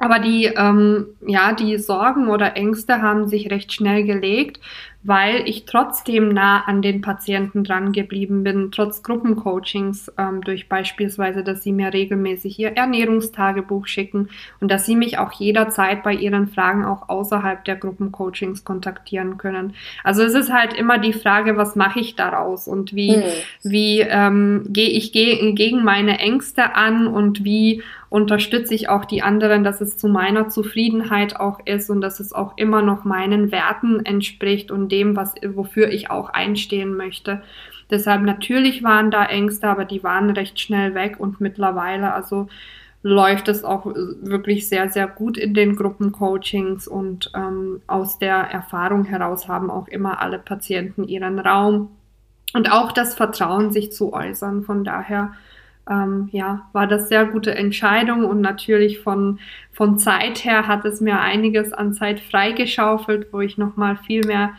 Aber 0.00 0.18
die, 0.18 0.46
ähm, 0.46 1.08
ja, 1.26 1.52
die 1.52 1.76
Sorgen 1.78 2.28
oder 2.28 2.56
Ängste 2.56 3.02
haben 3.02 3.28
sich 3.28 3.50
recht 3.50 3.70
schnell 3.72 4.04
gelegt, 4.04 4.58
weil 5.02 5.48
ich 5.48 5.64
trotzdem 5.64 6.28
nah 6.28 6.64
an 6.64 6.82
den 6.82 7.00
Patienten 7.00 7.64
dran 7.64 7.92
geblieben 7.92 8.44
bin, 8.44 8.70
trotz 8.70 9.02
Gruppencoachings, 9.02 10.12
ähm, 10.18 10.42
durch 10.42 10.68
beispielsweise, 10.68 11.42
dass 11.42 11.62
sie 11.62 11.72
mir 11.72 11.92
regelmäßig 11.92 12.58
ihr 12.58 12.76
Ernährungstagebuch 12.76 13.86
schicken 13.86 14.28
und 14.60 14.70
dass 14.70 14.84
sie 14.84 14.96
mich 14.96 15.18
auch 15.18 15.32
jederzeit 15.32 16.02
bei 16.02 16.12
ihren 16.12 16.48
Fragen 16.48 16.84
auch 16.84 17.08
außerhalb 17.08 17.64
der 17.64 17.76
Gruppencoachings 17.76 18.64
kontaktieren 18.64 19.38
können. 19.38 19.72
Also 20.04 20.22
es 20.22 20.34
ist 20.34 20.52
halt 20.52 20.74
immer 20.74 20.98
die 20.98 21.14
Frage, 21.14 21.56
was 21.56 21.76
mache 21.76 22.00
ich 22.00 22.14
daraus 22.16 22.68
und 22.68 22.94
wie, 22.94 23.16
mhm. 23.16 23.22
wie 23.62 24.00
ähm, 24.00 24.64
gehe 24.68 24.90
ich 24.90 25.12
ge 25.12 25.52
gegen 25.52 25.82
meine 25.82 26.18
Ängste 26.18 26.74
an 26.74 27.06
und 27.06 27.42
wie 27.44 27.82
unterstütze 28.10 28.74
ich 28.74 28.88
auch 28.88 29.04
die 29.04 29.22
anderen, 29.22 29.64
dass 29.64 29.80
es 29.80 29.96
zu 29.96 30.08
meiner 30.08 30.48
Zufriedenheit 30.48 31.36
auch 31.36 31.60
ist 31.64 31.88
und 31.90 32.00
dass 32.00 32.20
es 32.20 32.32
auch 32.32 32.56
immer 32.56 32.82
noch 32.82 33.04
meinen 33.04 33.52
Werten 33.52 34.04
entspricht 34.04 34.70
und 34.72 34.90
dem, 34.90 35.16
was, 35.16 35.34
wofür 35.54 35.90
ich 35.90 36.10
auch 36.10 36.28
einstehen 36.28 36.96
möchte. 36.96 37.40
Deshalb 37.88 38.22
natürlich 38.22 38.82
waren 38.82 39.12
da 39.12 39.24
Ängste, 39.24 39.68
aber 39.68 39.84
die 39.84 40.02
waren 40.02 40.30
recht 40.30 40.58
schnell 40.60 40.94
weg 40.94 41.16
und 41.18 41.40
mittlerweile, 41.40 42.12
also 42.12 42.48
läuft 43.02 43.48
es 43.48 43.64
auch 43.64 43.86
wirklich 43.86 44.68
sehr, 44.68 44.90
sehr 44.90 45.06
gut 45.06 45.38
in 45.38 45.54
den 45.54 45.76
Gruppencoachings 45.76 46.86
und 46.88 47.30
ähm, 47.34 47.80
aus 47.86 48.18
der 48.18 48.34
Erfahrung 48.34 49.04
heraus 49.04 49.48
haben 49.48 49.70
auch 49.70 49.88
immer 49.88 50.20
alle 50.20 50.38
Patienten 50.38 51.04
ihren 51.04 51.38
Raum 51.38 51.90
und 52.54 52.70
auch 52.72 52.90
das 52.92 53.14
Vertrauen, 53.14 53.72
sich 53.72 53.92
zu 53.92 54.12
äußern. 54.12 54.64
Von 54.64 54.84
daher 54.84 55.32
ähm, 55.88 56.28
ja, 56.32 56.68
war 56.72 56.86
das 56.86 57.08
sehr 57.08 57.26
gute 57.26 57.54
Entscheidung 57.54 58.24
und 58.24 58.40
natürlich 58.40 59.00
von, 59.00 59.38
von 59.72 59.98
Zeit 59.98 60.44
her 60.44 60.66
hat 60.66 60.84
es 60.84 61.00
mir 61.00 61.20
einiges 61.20 61.72
an 61.72 61.94
Zeit 61.94 62.20
freigeschaufelt, 62.20 63.32
wo 63.32 63.40
ich 63.40 63.58
nochmal 63.58 63.96
viel 63.96 64.24
mehr 64.26 64.52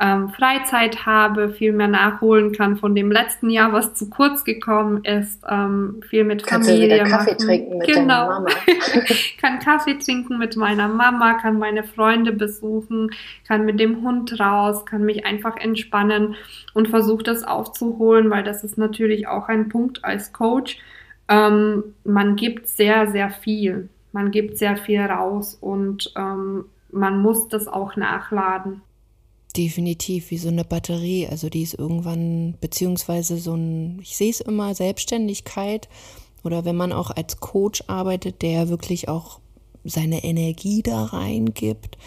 ähm, 0.00 0.28
Freizeit 0.28 1.06
habe, 1.06 1.48
viel 1.48 1.72
mehr 1.72 1.88
nachholen 1.88 2.52
kann 2.52 2.76
von 2.76 2.94
dem 2.94 3.10
letzten 3.10 3.50
Jahr, 3.50 3.72
was 3.72 3.94
zu 3.94 4.08
kurz 4.08 4.44
gekommen 4.44 5.02
ist, 5.02 5.42
ähm, 5.48 6.00
viel 6.08 6.22
mit 6.22 6.46
Kannst 6.46 6.70
Familie 6.70 7.02
du 7.02 7.10
Kaffee 7.10 7.32
machen. 7.32 7.46
trinken 7.46 7.78
mit 7.78 7.86
genau. 7.88 8.00
deiner 8.04 8.28
Mama. 8.28 8.48
kann 9.40 9.58
Kaffee 9.58 9.98
trinken 9.98 10.38
mit 10.38 10.56
meiner 10.56 10.86
Mama, 10.86 11.34
kann 11.34 11.58
meine 11.58 11.82
Freunde 11.82 12.32
besuchen, 12.32 13.10
kann 13.46 13.64
mit 13.64 13.80
dem 13.80 14.02
Hund 14.02 14.38
raus, 14.38 14.86
kann 14.86 15.02
mich 15.02 15.26
einfach 15.26 15.56
entspannen 15.56 16.36
und 16.74 16.88
versuche 16.88 17.24
das 17.24 17.42
aufzuholen, 17.42 18.30
weil 18.30 18.44
das 18.44 18.62
ist 18.62 18.78
natürlich 18.78 19.26
auch 19.26 19.48
ein 19.48 19.68
Punkt 19.68 20.04
als 20.04 20.32
Coach. 20.32 20.78
Ähm, 21.26 21.82
man 22.04 22.36
gibt 22.36 22.68
sehr, 22.68 23.10
sehr 23.10 23.30
viel. 23.30 23.88
Man 24.12 24.30
gibt 24.30 24.58
sehr 24.58 24.76
viel 24.76 25.00
raus 25.00 25.58
und 25.60 26.12
ähm, 26.16 26.66
man 26.90 27.20
muss 27.20 27.48
das 27.48 27.66
auch 27.66 27.96
nachladen. 27.96 28.80
Definitiv, 29.58 30.30
wie 30.30 30.38
so 30.38 30.48
eine 30.48 30.62
Batterie. 30.62 31.26
Also 31.26 31.48
die 31.48 31.62
ist 31.62 31.74
irgendwann, 31.74 32.54
beziehungsweise 32.60 33.38
so 33.38 33.54
ein, 33.54 33.98
ich 34.00 34.16
sehe 34.16 34.30
es 34.30 34.40
immer, 34.40 34.72
Selbstständigkeit 34.72 35.88
oder 36.44 36.64
wenn 36.64 36.76
man 36.76 36.92
auch 36.92 37.10
als 37.10 37.40
Coach 37.40 37.82
arbeitet, 37.88 38.42
der 38.42 38.68
wirklich 38.68 39.08
auch 39.08 39.40
seine 39.82 40.22
Energie 40.22 40.84
da 40.84 41.06
reingibt. 41.06 41.98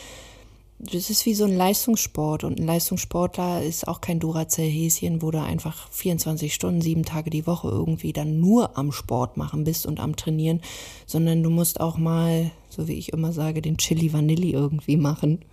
Das 0.79 1.09
ist 1.09 1.25
wie 1.25 1.33
so 1.33 1.43
ein 1.43 1.55
Leistungssport 1.55 2.45
und 2.45 2.57
ein 2.57 2.65
Leistungssportler 2.65 3.61
ist 3.61 3.85
auch 3.85 3.99
kein 3.99 4.21
Duracell-Häschen, 4.21 5.21
wo 5.21 5.29
du 5.29 5.41
einfach 5.41 5.91
24 5.91 6.53
Stunden, 6.53 6.81
sieben 6.81 7.03
Tage 7.03 7.31
die 7.31 7.45
Woche 7.45 7.67
irgendwie 7.67 8.13
dann 8.13 8.39
nur 8.39 8.77
am 8.77 8.93
Sport 8.93 9.35
machen 9.35 9.65
bist 9.65 9.85
und 9.85 9.99
am 9.99 10.15
Trainieren, 10.15 10.61
sondern 11.05 11.43
du 11.43 11.49
musst 11.49 11.81
auch 11.81 11.97
mal, 11.97 12.49
so 12.69 12.87
wie 12.87 12.93
ich 12.93 13.11
immer 13.11 13.33
sage, 13.33 13.61
den 13.61 13.77
Chili 13.77 14.13
Vanilli 14.13 14.51
irgendwie 14.51 14.95
machen 14.95 15.43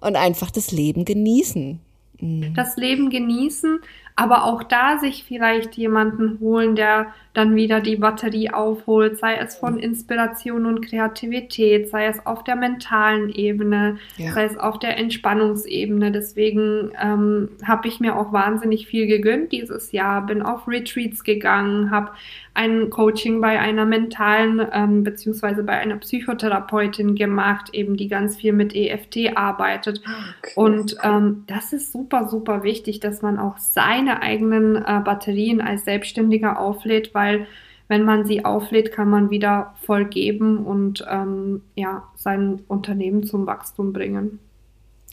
und 0.00 0.16
einfach 0.16 0.50
das 0.50 0.70
Leben 0.70 1.04
genießen. 1.04 1.80
Mhm. 2.20 2.54
Das 2.54 2.76
Leben 2.76 3.10
genießen, 3.10 3.80
aber 4.16 4.44
auch 4.44 4.62
da 4.62 4.98
sich 4.98 5.24
vielleicht 5.24 5.74
jemanden 5.76 6.38
holen, 6.40 6.76
der 6.76 7.14
dann 7.32 7.54
wieder 7.54 7.80
die 7.80 7.96
Batterie 7.96 8.50
aufholt, 8.50 9.18
sei 9.18 9.36
es 9.36 9.56
von 9.56 9.78
Inspiration 9.78 10.66
und 10.66 10.84
Kreativität, 10.84 11.88
sei 11.88 12.06
es 12.06 12.26
auf 12.26 12.42
der 12.42 12.56
mentalen 12.56 13.30
Ebene, 13.30 13.98
ja. 14.16 14.32
sei 14.32 14.44
es 14.44 14.58
auf 14.58 14.80
der 14.80 14.98
Entspannungsebene. 14.98 16.10
Deswegen 16.10 16.90
ähm, 17.00 17.50
habe 17.64 17.86
ich 17.86 18.00
mir 18.00 18.16
auch 18.16 18.32
wahnsinnig 18.32 18.88
viel 18.88 19.06
gegönnt 19.06 19.52
dieses 19.52 19.92
Jahr, 19.92 20.26
bin 20.26 20.42
auf 20.42 20.66
Retreats 20.66 21.22
gegangen, 21.22 21.92
habe 21.92 22.10
ein 22.52 22.90
Coaching 22.90 23.40
bei 23.40 23.60
einer 23.60 23.86
mentalen 23.86 24.60
ähm, 24.72 25.04
beziehungsweise 25.04 25.62
bei 25.62 25.74
einer 25.74 25.96
Psychotherapeutin 25.96 27.14
gemacht, 27.14 27.70
eben 27.72 27.96
die 27.96 28.08
ganz 28.08 28.36
viel 28.36 28.52
mit 28.52 28.74
EFT 28.74 29.36
arbeitet. 29.36 30.02
Ah, 30.04 30.10
okay. 30.42 30.52
Und 30.56 30.96
ähm, 31.02 31.44
das 31.46 31.72
ist 31.72 31.92
super, 31.92 32.28
super 32.28 32.64
wichtig, 32.64 32.98
dass 32.98 33.22
man 33.22 33.38
auch 33.38 33.56
seine 34.00 34.22
eigenen 34.22 34.76
äh, 34.76 35.00
Batterien 35.04 35.60
als 35.60 35.84
Selbstständiger 35.84 36.58
auflädt, 36.58 37.14
weil 37.14 37.46
wenn 37.88 38.04
man 38.04 38.24
sie 38.24 38.44
auflädt, 38.44 38.92
kann 38.92 39.10
man 39.10 39.30
wieder 39.30 39.74
voll 39.84 40.04
geben 40.04 40.58
und 40.58 41.04
ähm, 41.10 41.62
ja, 41.74 42.04
sein 42.16 42.60
Unternehmen 42.68 43.24
zum 43.24 43.46
Wachstum 43.46 43.92
bringen. 43.92 44.38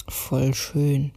Voll 0.07 0.53
schön. 0.53 1.11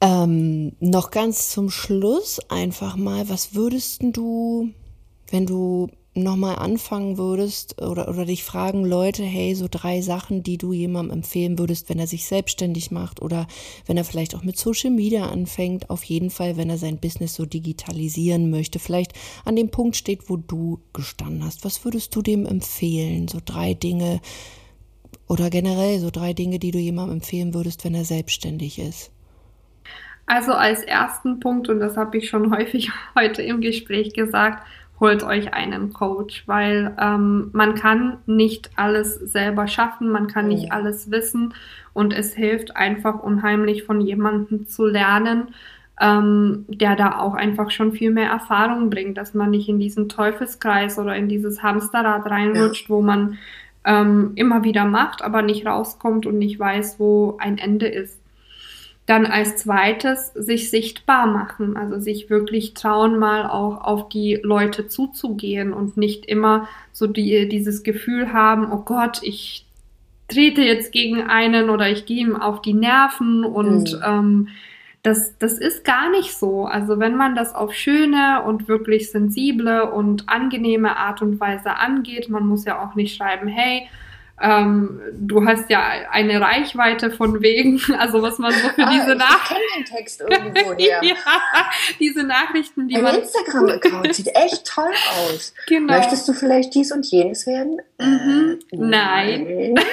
Ähm, 0.00 0.72
noch 0.80 1.10
ganz 1.10 1.50
zum 1.50 1.70
Schluss 1.70 2.40
einfach 2.50 2.96
mal, 2.96 3.28
was 3.28 3.54
würdest 3.54 4.02
du 4.02 4.70
wenn 5.30 5.46
du 5.46 5.88
nochmal 6.22 6.56
anfangen 6.56 7.18
würdest 7.18 7.80
oder, 7.82 8.08
oder 8.08 8.24
dich 8.24 8.44
fragen 8.44 8.84
Leute, 8.84 9.22
hey, 9.22 9.54
so 9.54 9.66
drei 9.70 10.00
Sachen, 10.00 10.42
die 10.42 10.58
du 10.58 10.72
jemandem 10.72 11.18
empfehlen 11.18 11.58
würdest, 11.58 11.88
wenn 11.88 11.98
er 11.98 12.06
sich 12.06 12.26
selbstständig 12.26 12.90
macht 12.90 13.22
oder 13.22 13.46
wenn 13.86 13.96
er 13.96 14.04
vielleicht 14.04 14.34
auch 14.34 14.42
mit 14.42 14.56
Social 14.56 14.90
Media 14.90 15.28
anfängt, 15.28 15.90
auf 15.90 16.04
jeden 16.04 16.30
Fall, 16.30 16.56
wenn 16.56 16.70
er 16.70 16.78
sein 16.78 16.98
Business 16.98 17.34
so 17.34 17.46
digitalisieren 17.46 18.50
möchte, 18.50 18.78
vielleicht 18.78 19.12
an 19.44 19.56
dem 19.56 19.70
Punkt 19.70 19.96
steht, 19.96 20.28
wo 20.28 20.36
du 20.36 20.80
gestanden 20.92 21.44
hast. 21.44 21.64
Was 21.64 21.84
würdest 21.84 22.14
du 22.14 22.22
dem 22.22 22.46
empfehlen? 22.46 23.28
So 23.28 23.38
drei 23.44 23.74
Dinge 23.74 24.20
oder 25.28 25.50
generell 25.50 25.98
so 25.98 26.10
drei 26.10 26.32
Dinge, 26.32 26.58
die 26.58 26.70
du 26.70 26.78
jemandem 26.78 27.16
empfehlen 27.16 27.54
würdest, 27.54 27.84
wenn 27.84 27.94
er 27.94 28.04
selbstständig 28.04 28.78
ist? 28.78 29.12
Also 30.28 30.52
als 30.52 30.82
ersten 30.82 31.40
Punkt, 31.40 31.70
und 31.70 31.80
das 31.80 31.96
habe 31.96 32.18
ich 32.18 32.28
schon 32.28 32.50
häufig 32.56 32.90
heute 33.14 33.42
im 33.42 33.60
Gespräch 33.60 34.12
gesagt, 34.12 34.66
holt 35.00 35.22
euch 35.22 35.54
einen 35.54 35.92
Coach, 35.92 36.44
weil 36.46 36.94
ähm, 37.00 37.50
man 37.52 37.74
kann 37.74 38.18
nicht 38.26 38.70
alles 38.76 39.14
selber 39.14 39.68
schaffen, 39.68 40.10
man 40.10 40.26
kann 40.26 40.48
nicht 40.48 40.72
alles 40.72 41.10
wissen 41.10 41.54
und 41.92 42.12
es 42.12 42.34
hilft 42.34 42.76
einfach 42.76 43.20
unheimlich 43.20 43.84
von 43.84 44.00
jemandem 44.00 44.66
zu 44.66 44.86
lernen, 44.86 45.48
ähm, 46.00 46.64
der 46.68 46.96
da 46.96 47.18
auch 47.18 47.34
einfach 47.34 47.70
schon 47.70 47.92
viel 47.92 48.10
mehr 48.10 48.30
Erfahrung 48.30 48.90
bringt, 48.90 49.18
dass 49.18 49.34
man 49.34 49.50
nicht 49.50 49.68
in 49.68 49.78
diesen 49.78 50.08
Teufelskreis 50.08 50.98
oder 50.98 51.16
in 51.16 51.28
dieses 51.28 51.62
Hamsterrad 51.62 52.26
reinrutscht, 52.26 52.88
ja. 52.88 52.94
wo 52.94 53.02
man 53.02 53.38
ähm, 53.84 54.32
immer 54.34 54.64
wieder 54.64 54.84
macht, 54.84 55.22
aber 55.22 55.42
nicht 55.42 55.66
rauskommt 55.66 56.26
und 56.26 56.38
nicht 56.38 56.58
weiß, 56.58 56.98
wo 56.98 57.36
ein 57.40 57.58
Ende 57.58 57.86
ist. 57.86 58.17
Dann 59.08 59.24
als 59.24 59.56
zweites 59.56 60.34
sich 60.34 60.68
sichtbar 60.68 61.26
machen, 61.26 61.78
also 61.78 61.98
sich 61.98 62.28
wirklich 62.28 62.74
trauen, 62.74 63.18
mal 63.18 63.48
auch 63.48 63.80
auf 63.80 64.10
die 64.10 64.38
Leute 64.42 64.86
zuzugehen 64.86 65.72
und 65.72 65.96
nicht 65.96 66.26
immer 66.26 66.68
so 66.92 67.06
die, 67.06 67.48
dieses 67.48 67.82
Gefühl 67.82 68.34
haben, 68.34 68.70
oh 68.70 68.82
Gott, 68.84 69.20
ich 69.22 69.64
trete 70.28 70.60
jetzt 70.60 70.92
gegen 70.92 71.22
einen 71.22 71.70
oder 71.70 71.88
ich 71.90 72.04
gehe 72.04 72.18
ihm 72.18 72.36
auf 72.36 72.60
die 72.60 72.74
Nerven 72.74 73.46
und 73.46 73.94
mhm. 73.94 74.02
ähm, 74.04 74.48
das, 75.02 75.38
das 75.38 75.54
ist 75.54 75.86
gar 75.86 76.10
nicht 76.10 76.36
so. 76.36 76.66
Also 76.66 76.98
wenn 76.98 77.16
man 77.16 77.34
das 77.34 77.54
auf 77.54 77.72
schöne 77.72 78.42
und 78.42 78.68
wirklich 78.68 79.10
sensible 79.10 79.90
und 79.90 80.28
angenehme 80.28 80.98
Art 80.98 81.22
und 81.22 81.40
Weise 81.40 81.76
angeht, 81.76 82.28
man 82.28 82.46
muss 82.46 82.66
ja 82.66 82.86
auch 82.86 82.94
nicht 82.94 83.16
schreiben, 83.16 83.48
hey, 83.48 83.88
ähm, 84.40 85.00
du 85.12 85.44
hast 85.46 85.68
ja 85.68 85.80
eine 86.10 86.40
Reichweite 86.40 87.10
von 87.10 87.42
wegen, 87.42 87.80
also 87.98 88.22
was 88.22 88.38
man 88.38 88.52
so 88.52 88.68
für 88.68 88.84
ah, 88.84 88.90
diese 88.90 89.14
Nachrichten. 89.16 89.84
Text 89.84 90.20
irgendwo 90.20 90.72
ja, 90.78 91.00
diese 91.98 92.22
Nachrichten, 92.22 92.88
die 92.88 92.96
Ein 92.96 93.02
man. 93.02 93.14
Instagram-Account 93.16 94.14
sieht 94.14 94.34
echt 94.34 94.66
toll 94.66 94.92
aus. 95.30 95.54
Genau. 95.66 95.94
Möchtest 95.94 96.26
du 96.26 96.32
vielleicht 96.32 96.74
dies 96.74 96.92
und 96.92 97.04
jenes 97.06 97.46
werden? 97.46 97.80
Mhm. 97.98 98.58
Äh, 98.70 98.76
nein. 98.76 99.72
nein. 99.74 99.84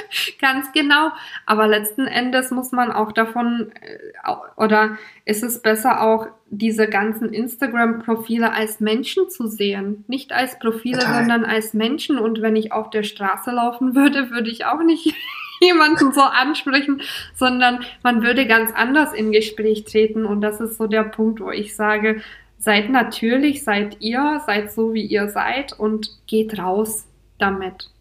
Ganz 0.40 0.72
genau. 0.72 1.10
Aber 1.46 1.66
letzten 1.66 2.06
Endes 2.06 2.50
muss 2.50 2.72
man 2.72 2.92
auch 2.92 3.12
davon, 3.12 3.72
äh, 3.80 4.32
oder 4.56 4.98
ist 5.24 5.42
es 5.42 5.62
besser 5.62 6.02
auch, 6.02 6.26
diese 6.50 6.86
ganzen 6.86 7.32
Instagram-Profile 7.32 8.52
als 8.52 8.80
Menschen 8.80 9.30
zu 9.30 9.46
sehen. 9.46 10.04
Nicht 10.06 10.32
als 10.32 10.58
Profile, 10.58 10.98
Total. 10.98 11.20
sondern 11.20 11.44
als 11.44 11.72
Menschen. 11.72 12.18
Und 12.18 12.42
wenn 12.42 12.56
ich 12.56 12.72
auf 12.72 12.90
der 12.90 13.02
Straße 13.04 13.50
laufen 13.50 13.94
würde, 13.94 14.30
würde 14.30 14.50
ich 14.50 14.66
auch 14.66 14.82
nicht 14.82 15.14
jemanden 15.60 16.12
so 16.12 16.20
ansprechen, 16.20 17.00
sondern 17.34 17.84
man 18.02 18.22
würde 18.22 18.46
ganz 18.46 18.72
anders 18.74 19.14
in 19.14 19.32
Gespräch 19.32 19.84
treten. 19.84 20.26
Und 20.26 20.42
das 20.42 20.60
ist 20.60 20.76
so 20.76 20.86
der 20.86 21.04
Punkt, 21.04 21.40
wo 21.40 21.50
ich 21.50 21.74
sage, 21.74 22.20
seid 22.58 22.90
natürlich, 22.90 23.64
seid 23.64 24.00
ihr, 24.00 24.42
seid 24.46 24.72
so, 24.72 24.92
wie 24.92 25.04
ihr 25.04 25.28
seid 25.28 25.72
und 25.78 26.10
geht 26.26 26.58
raus 26.58 27.06
damit. 27.38 27.91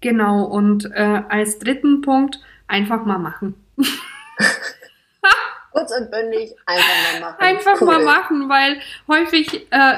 Genau, 0.00 0.44
und 0.44 0.90
äh, 0.92 1.22
als 1.28 1.58
dritten 1.58 2.02
Punkt 2.02 2.40
einfach 2.66 3.04
mal 3.04 3.18
machen. 3.18 3.54
Kurz 5.72 5.92
und 5.96 6.10
bündig, 6.10 6.54
einfach 6.66 7.12
mal 7.12 7.20
machen. 7.20 7.36
Einfach 7.40 7.80
cool. 7.80 7.86
mal 7.86 8.04
machen, 8.04 8.48
weil 8.48 8.78
häufig 9.06 9.66
äh, 9.70 9.94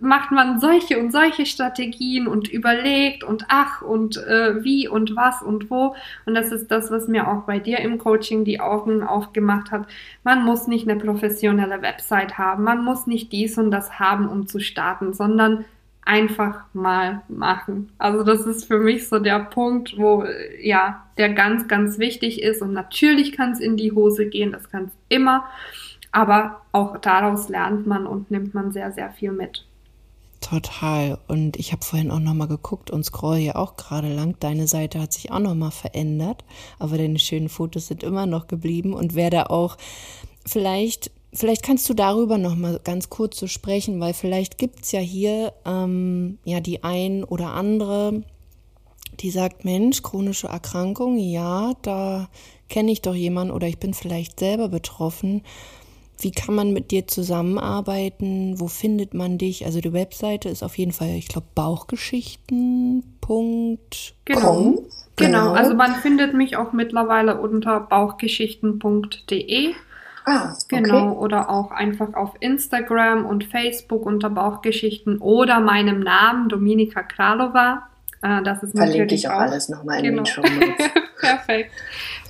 macht 0.00 0.30
man 0.30 0.60
solche 0.60 0.98
und 0.98 1.10
solche 1.10 1.44
Strategien 1.44 2.28
und 2.28 2.48
überlegt 2.48 3.24
und 3.24 3.44
ach 3.48 3.82
und 3.82 4.16
äh, 4.16 4.62
wie 4.62 4.86
und 4.86 5.16
was 5.16 5.42
und 5.42 5.70
wo. 5.70 5.96
Und 6.24 6.34
das 6.34 6.52
ist 6.52 6.70
das, 6.70 6.90
was 6.90 7.08
mir 7.08 7.28
auch 7.28 7.42
bei 7.42 7.58
dir 7.58 7.80
im 7.80 7.98
Coaching 7.98 8.44
die 8.44 8.60
Augen 8.60 9.02
aufgemacht 9.02 9.70
hat. 9.70 9.86
Man 10.22 10.44
muss 10.44 10.66
nicht 10.66 10.88
eine 10.88 11.00
professionelle 11.00 11.82
Website 11.82 12.38
haben, 12.38 12.62
man 12.62 12.84
muss 12.84 13.06
nicht 13.06 13.32
dies 13.32 13.58
und 13.58 13.70
das 13.70 13.98
haben, 13.98 14.28
um 14.28 14.46
zu 14.46 14.60
starten, 14.60 15.12
sondern 15.12 15.64
einfach 16.08 16.64
mal 16.72 17.22
machen. 17.28 17.92
Also 17.98 18.24
das 18.24 18.46
ist 18.46 18.64
für 18.64 18.78
mich 18.78 19.08
so 19.08 19.18
der 19.18 19.40
Punkt, 19.40 19.98
wo 19.98 20.24
ja, 20.58 21.04
der 21.18 21.34
ganz, 21.34 21.68
ganz 21.68 21.98
wichtig 21.98 22.42
ist. 22.42 22.62
Und 22.62 22.72
natürlich 22.72 23.32
kann 23.32 23.52
es 23.52 23.60
in 23.60 23.76
die 23.76 23.92
Hose 23.92 24.26
gehen, 24.26 24.50
das 24.50 24.70
kann 24.70 24.86
es 24.86 24.92
immer. 25.10 25.44
Aber 26.10 26.62
auch 26.72 26.96
daraus 26.96 27.50
lernt 27.50 27.86
man 27.86 28.06
und 28.06 28.30
nimmt 28.30 28.54
man 28.54 28.72
sehr, 28.72 28.90
sehr 28.90 29.10
viel 29.10 29.32
mit. 29.32 29.66
Total. 30.40 31.18
Und 31.28 31.58
ich 31.58 31.72
habe 31.72 31.84
vorhin 31.84 32.10
auch 32.10 32.20
nochmal 32.20 32.48
geguckt 32.48 32.90
und 32.90 33.04
scroll 33.04 33.36
hier 33.36 33.56
auch 33.56 33.76
gerade 33.76 34.08
lang. 34.08 34.34
Deine 34.40 34.66
Seite 34.66 35.02
hat 35.02 35.12
sich 35.12 35.30
auch 35.30 35.40
nochmal 35.40 35.72
verändert, 35.72 36.42
aber 36.78 36.96
deine 36.96 37.18
schönen 37.18 37.50
Fotos 37.50 37.88
sind 37.88 38.02
immer 38.02 38.24
noch 38.24 38.46
geblieben 38.46 38.94
und 38.94 39.14
werde 39.14 39.50
auch 39.50 39.76
vielleicht 40.46 41.10
Vielleicht 41.38 41.62
kannst 41.62 41.88
du 41.88 41.94
darüber 41.94 42.36
noch 42.36 42.56
mal 42.56 42.80
ganz 42.82 43.08
kurz 43.10 43.38
so 43.38 43.46
sprechen, 43.46 44.00
weil 44.00 44.12
vielleicht 44.12 44.58
gibt 44.58 44.82
es 44.82 44.90
ja 44.90 44.98
hier 44.98 45.52
ähm, 45.64 46.38
ja 46.42 46.58
die 46.58 46.82
ein 46.82 47.22
oder 47.22 47.52
andere, 47.52 48.24
die 49.20 49.30
sagt, 49.30 49.64
Mensch, 49.64 50.02
chronische 50.02 50.48
Erkrankung, 50.48 51.16
ja, 51.16 51.74
da 51.82 52.28
kenne 52.68 52.90
ich 52.90 53.02
doch 53.02 53.14
jemanden 53.14 53.52
oder 53.52 53.68
ich 53.68 53.78
bin 53.78 53.94
vielleicht 53.94 54.40
selber 54.40 54.68
betroffen. 54.68 55.44
Wie 56.20 56.32
kann 56.32 56.56
man 56.56 56.72
mit 56.72 56.90
dir 56.90 57.06
zusammenarbeiten? 57.06 58.58
Wo 58.58 58.66
findet 58.66 59.14
man 59.14 59.38
dich? 59.38 59.64
Also 59.64 59.80
die 59.80 59.92
Webseite 59.92 60.48
ist 60.48 60.64
auf 60.64 60.76
jeden 60.76 60.90
Fall, 60.90 61.10
ich 61.10 61.28
glaube, 61.28 61.46
bauchgeschichten.com. 61.54 63.78
Genau. 64.24 64.82
genau, 65.14 65.52
also 65.52 65.74
man 65.74 65.94
findet 65.94 66.34
mich 66.34 66.56
auch 66.56 66.72
mittlerweile 66.72 67.40
unter 67.40 67.78
bauchgeschichten.de. 67.78 69.74
Ah, 70.28 70.52
okay. 70.52 70.82
Genau, 70.82 71.12
oder 71.12 71.48
auch 71.48 71.70
einfach 71.70 72.12
auf 72.14 72.34
Instagram 72.40 73.24
und 73.24 73.44
Facebook 73.44 74.04
unter 74.04 74.28
Bauchgeschichten 74.28 75.18
oder 75.18 75.60
meinem 75.60 76.00
Namen, 76.00 76.50
Dominika 76.50 77.02
Kralova. 77.02 77.84
Äh, 78.20 78.42
das 78.42 78.62
ist 78.62 78.76
Verlinke 78.76 79.14
ich 79.14 79.28
auch, 79.28 79.34
auch 79.34 79.40
alles 79.40 79.70
nochmal 79.70 80.02
genau. 80.02 80.18
in 80.18 80.24
den 80.24 80.26
Show 80.26 80.42
Perfekt. 81.20 81.72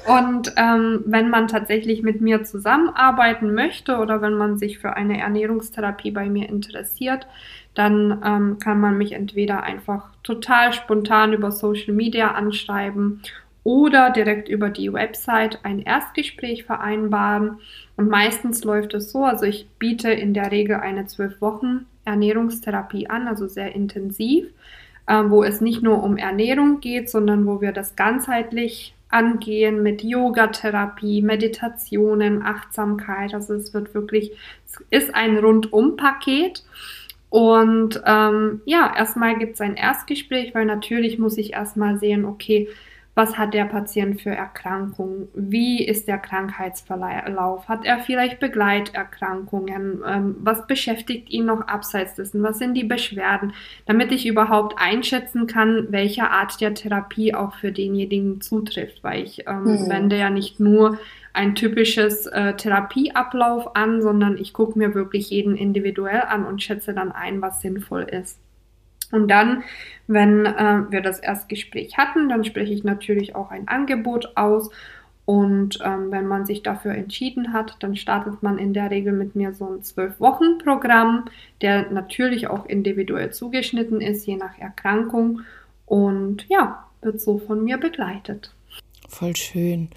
Und 0.07 0.53
ähm, 0.57 1.03
wenn 1.07 1.29
man 1.29 1.49
tatsächlich 1.49 2.03
mit 2.03 2.21
mir 2.21 2.45
zusammenarbeiten 2.45 3.53
möchte 3.53 3.99
oder 3.99 4.23
wenn 4.23 4.35
man 4.35 4.59
sich 4.59 4.79
für 4.79 4.95
eine 4.95 5.21
Ernährungstherapie 5.21 6.13
bei 6.13 6.29
mir 6.29 6.49
interessiert, 6.49 7.27
dann 7.75 8.23
ähm, 8.25 8.59
kann 8.61 8.81
man 8.81 8.97
mich 8.97 9.13
entweder 9.13 9.65
einfach 9.65 10.09
total 10.23 10.73
spontan 10.73 11.33
über 11.33 11.51
Social 11.51 11.93
Media 11.95 12.31
anschreiben 12.33 13.23
oder 13.65 14.11
direkt 14.11 14.49
über 14.49 14.71
die 14.71 14.93
Website 14.93 15.61
ein 15.63 15.81
Erstgespräch 15.81 16.65
vereinbaren. 16.65 17.59
Und 17.97 18.09
meistens 18.09 18.65
läuft 18.65 18.95
es 18.95 19.13
so, 19.13 19.25
also 19.25 19.45
ich 19.45 19.69
biete 19.79 20.11
in 20.11 20.35
der 20.35 20.51
Regel 20.51 20.77
eine 20.77 21.07
zwölf 21.07 21.41
Wochen 21.41 21.87
Ernährungstherapie 22.05 23.09
an, 23.09 23.29
also 23.29 23.47
sehr 23.47 23.75
intensiv, 23.75 24.47
äh, 25.07 25.23
wo 25.27 25.43
es 25.43 25.61
nicht 25.61 25.83
nur 25.83 26.03
um 26.03 26.17
Ernährung 26.17 26.81
geht, 26.81 27.11
sondern 27.11 27.47
wo 27.47 27.61
wir 27.61 27.73
das 27.73 27.97
ganzheitlich 27.97 28.95
angehen 29.11 29.83
mit 29.83 30.03
Yoga-Therapie, 30.03 31.23
Meditationen, 31.23 32.43
Achtsamkeit. 32.43 33.35
Also 33.35 33.55
es 33.55 33.73
wird 33.73 33.95
wirklich, 33.95 34.33
es 34.67 35.05
ist 35.05 35.15
ein 35.15 35.39
Rundum-Paket. 35.39 36.65
Und 37.31 38.03
ähm, 38.07 38.63
ja, 38.65 38.93
erstmal 38.97 39.39
gibt 39.39 39.55
es 39.55 39.61
ein 39.61 39.77
Erstgespräch, 39.77 40.55
weil 40.55 40.65
natürlich 40.65 41.19
muss 41.19 41.37
ich 41.37 41.53
erstmal 41.53 41.99
sehen, 41.99 42.25
okay, 42.25 42.69
was 43.19 43.37
hat 43.37 43.53
der 43.53 43.65
Patient 43.65 44.23
für 44.23 44.31
Erkrankungen, 44.31 45.27
wie 45.35 45.85
ist 45.85 46.07
der 46.07 46.19
Krankheitsverlauf, 46.19 47.67
hat 47.67 47.85
er 47.85 47.99
vielleicht 47.99 48.39
Begleiterkrankungen, 48.39 50.03
ähm, 50.07 50.37
was 50.39 50.69
beschäftigt 50.69 51.29
ihn 51.29 51.47
noch 51.47 51.63
abseits 51.63 52.15
dessen, 52.15 52.45
was 52.45 52.61
sind 52.61 52.75
die 52.75 52.85
Beschwerden, 52.85 53.55
damit 53.87 54.13
ich 54.13 54.25
überhaupt 54.25 54.77
einschätzen 54.79 55.49
kann, 55.49 55.89
welche 55.91 56.31
Art 56.31 56.61
der 56.61 56.75
Therapie 56.75 57.35
auch 57.35 57.57
für 57.57 57.73
denjenigen 57.73 58.41
zutrifft, 58.41 59.03
weil 59.03 59.25
ich 59.25 59.49
ähm, 59.49 59.65
mhm. 59.65 59.89
wende 59.91 60.17
ja 60.17 60.31
nicht 60.31 60.61
nur 60.61 60.97
ein 61.33 61.57
typisches 61.57 62.27
äh, 62.27 62.55
Therapieablauf 62.55 63.75
an, 63.75 64.01
sondern 64.01 64.39
ich 64.39 64.53
gucke 64.53 64.79
mir 64.79 64.95
wirklich 64.95 65.31
jeden 65.31 65.57
individuell 65.57 66.23
an 66.23 66.45
und 66.47 66.63
schätze 66.63 66.95
dann 66.95 67.11
ein, 67.11 67.43
was 67.43 67.63
sinnvoll 67.63 68.05
ist. 68.05 68.39
Und 69.13 69.29
dann, 69.29 69.63
wenn 70.07 70.47
äh, 70.47 70.83
wir 70.91 71.01
das 71.01 71.19
Erstgespräch 71.19 71.97
hatten, 71.97 72.29
dann 72.29 72.45
spreche 72.45 72.73
ich 72.73 72.85
natürlich 72.85 73.35
auch 73.35 73.51
ein 73.51 73.69
Angebot 73.69 74.37
aus. 74.37 74.71
Und 75.25 75.79
ähm, 75.85 76.11
wenn 76.11 76.27
man 76.27 76.47
sich 76.47 76.63
dafür 76.63 76.95
entschieden 76.95 77.53
hat, 77.53 77.77
dann 77.81 77.97
startet 77.97 78.43
man 78.43 78.59
in 78.59 78.73
der 78.73 78.91
Regel 78.91 79.13
mit 79.13 79.37
mir 79.37 79.53
so 79.53 79.69
ein 79.69 79.83
Zwölf-Wochen-Programm, 79.83 81.27
der 81.61 81.91
natürlich 81.91 82.49
auch 82.49 82.65
individuell 82.65 83.31
zugeschnitten 83.31 84.01
ist, 84.01 84.27
je 84.27 84.37
nach 84.37 84.59
Erkrankung. 84.59 85.43
Und 85.85 86.47
ja, 86.49 86.85
wird 87.03 87.21
so 87.21 87.39
von 87.39 87.63
mir 87.63 87.79
begleitet. 87.79 88.55
Voll 89.09 89.37
schön. 89.37 89.89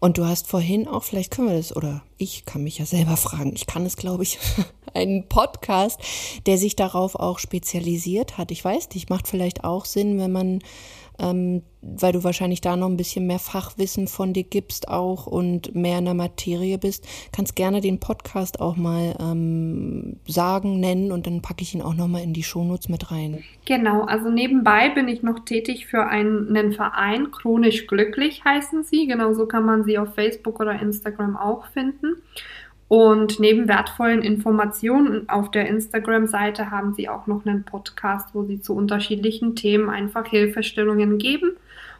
Und 0.00 0.16
du 0.16 0.24
hast 0.24 0.46
vorhin 0.46 0.88
auch, 0.88 1.04
vielleicht 1.04 1.30
können 1.30 1.48
wir 1.48 1.56
das, 1.56 1.76
oder 1.76 2.02
ich 2.16 2.46
kann 2.46 2.64
mich 2.64 2.78
ja 2.78 2.86
selber 2.86 3.16
fragen, 3.18 3.52
ich 3.54 3.66
kann 3.66 3.84
es, 3.84 3.96
glaube 3.96 4.22
ich, 4.22 4.38
einen 4.94 5.28
Podcast, 5.28 6.00
der 6.46 6.56
sich 6.56 6.74
darauf 6.74 7.14
auch 7.14 7.38
spezialisiert 7.38 8.38
hat. 8.38 8.50
Ich 8.50 8.64
weiß 8.64 8.88
nicht, 8.94 9.10
macht 9.10 9.28
vielleicht 9.28 9.62
auch 9.62 9.84
Sinn, 9.84 10.18
wenn 10.18 10.32
man 10.32 10.60
ähm, 11.20 11.62
weil 11.82 12.12
du 12.12 12.24
wahrscheinlich 12.24 12.60
da 12.60 12.76
noch 12.76 12.88
ein 12.88 12.96
bisschen 12.96 13.26
mehr 13.26 13.38
Fachwissen 13.38 14.06
von 14.06 14.32
dir 14.32 14.44
gibst 14.44 14.88
auch 14.88 15.26
und 15.26 15.74
mehr 15.74 15.98
in 15.98 16.04
der 16.04 16.14
Materie 16.14 16.78
bist, 16.78 17.06
kannst 17.32 17.56
gerne 17.56 17.80
den 17.80 18.00
Podcast 18.00 18.60
auch 18.60 18.76
mal 18.76 19.14
ähm, 19.18 20.16
sagen, 20.26 20.80
nennen 20.80 21.12
und 21.12 21.26
dann 21.26 21.42
packe 21.42 21.62
ich 21.62 21.74
ihn 21.74 21.82
auch 21.82 21.94
nochmal 21.94 22.22
in 22.22 22.34
die 22.34 22.42
Shownotes 22.42 22.88
mit 22.88 23.10
rein. 23.10 23.42
Genau, 23.64 24.02
also 24.02 24.30
nebenbei 24.30 24.90
bin 24.90 25.08
ich 25.08 25.22
noch 25.22 25.40
tätig 25.44 25.86
für 25.86 26.06
einen, 26.06 26.54
einen 26.56 26.72
Verein, 26.72 27.30
Chronisch 27.30 27.86
Glücklich 27.86 28.44
heißen 28.44 28.84
sie, 28.84 29.06
genau 29.06 29.32
so 29.32 29.46
kann 29.46 29.64
man 29.64 29.84
sie 29.84 29.98
auf 29.98 30.14
Facebook 30.14 30.60
oder 30.60 30.80
Instagram 30.80 31.36
auch 31.36 31.66
finden. 31.66 32.16
Und 32.90 33.38
neben 33.38 33.68
wertvollen 33.68 34.20
Informationen 34.20 35.28
auf 35.28 35.52
der 35.52 35.68
Instagram-Seite 35.68 36.72
haben 36.72 36.92
sie 36.92 37.08
auch 37.08 37.28
noch 37.28 37.46
einen 37.46 37.62
Podcast, 37.62 38.30
wo 38.34 38.42
sie 38.42 38.60
zu 38.60 38.74
unterschiedlichen 38.74 39.54
Themen 39.54 39.88
einfach 39.88 40.26
Hilfestellungen 40.26 41.18
geben. 41.18 41.52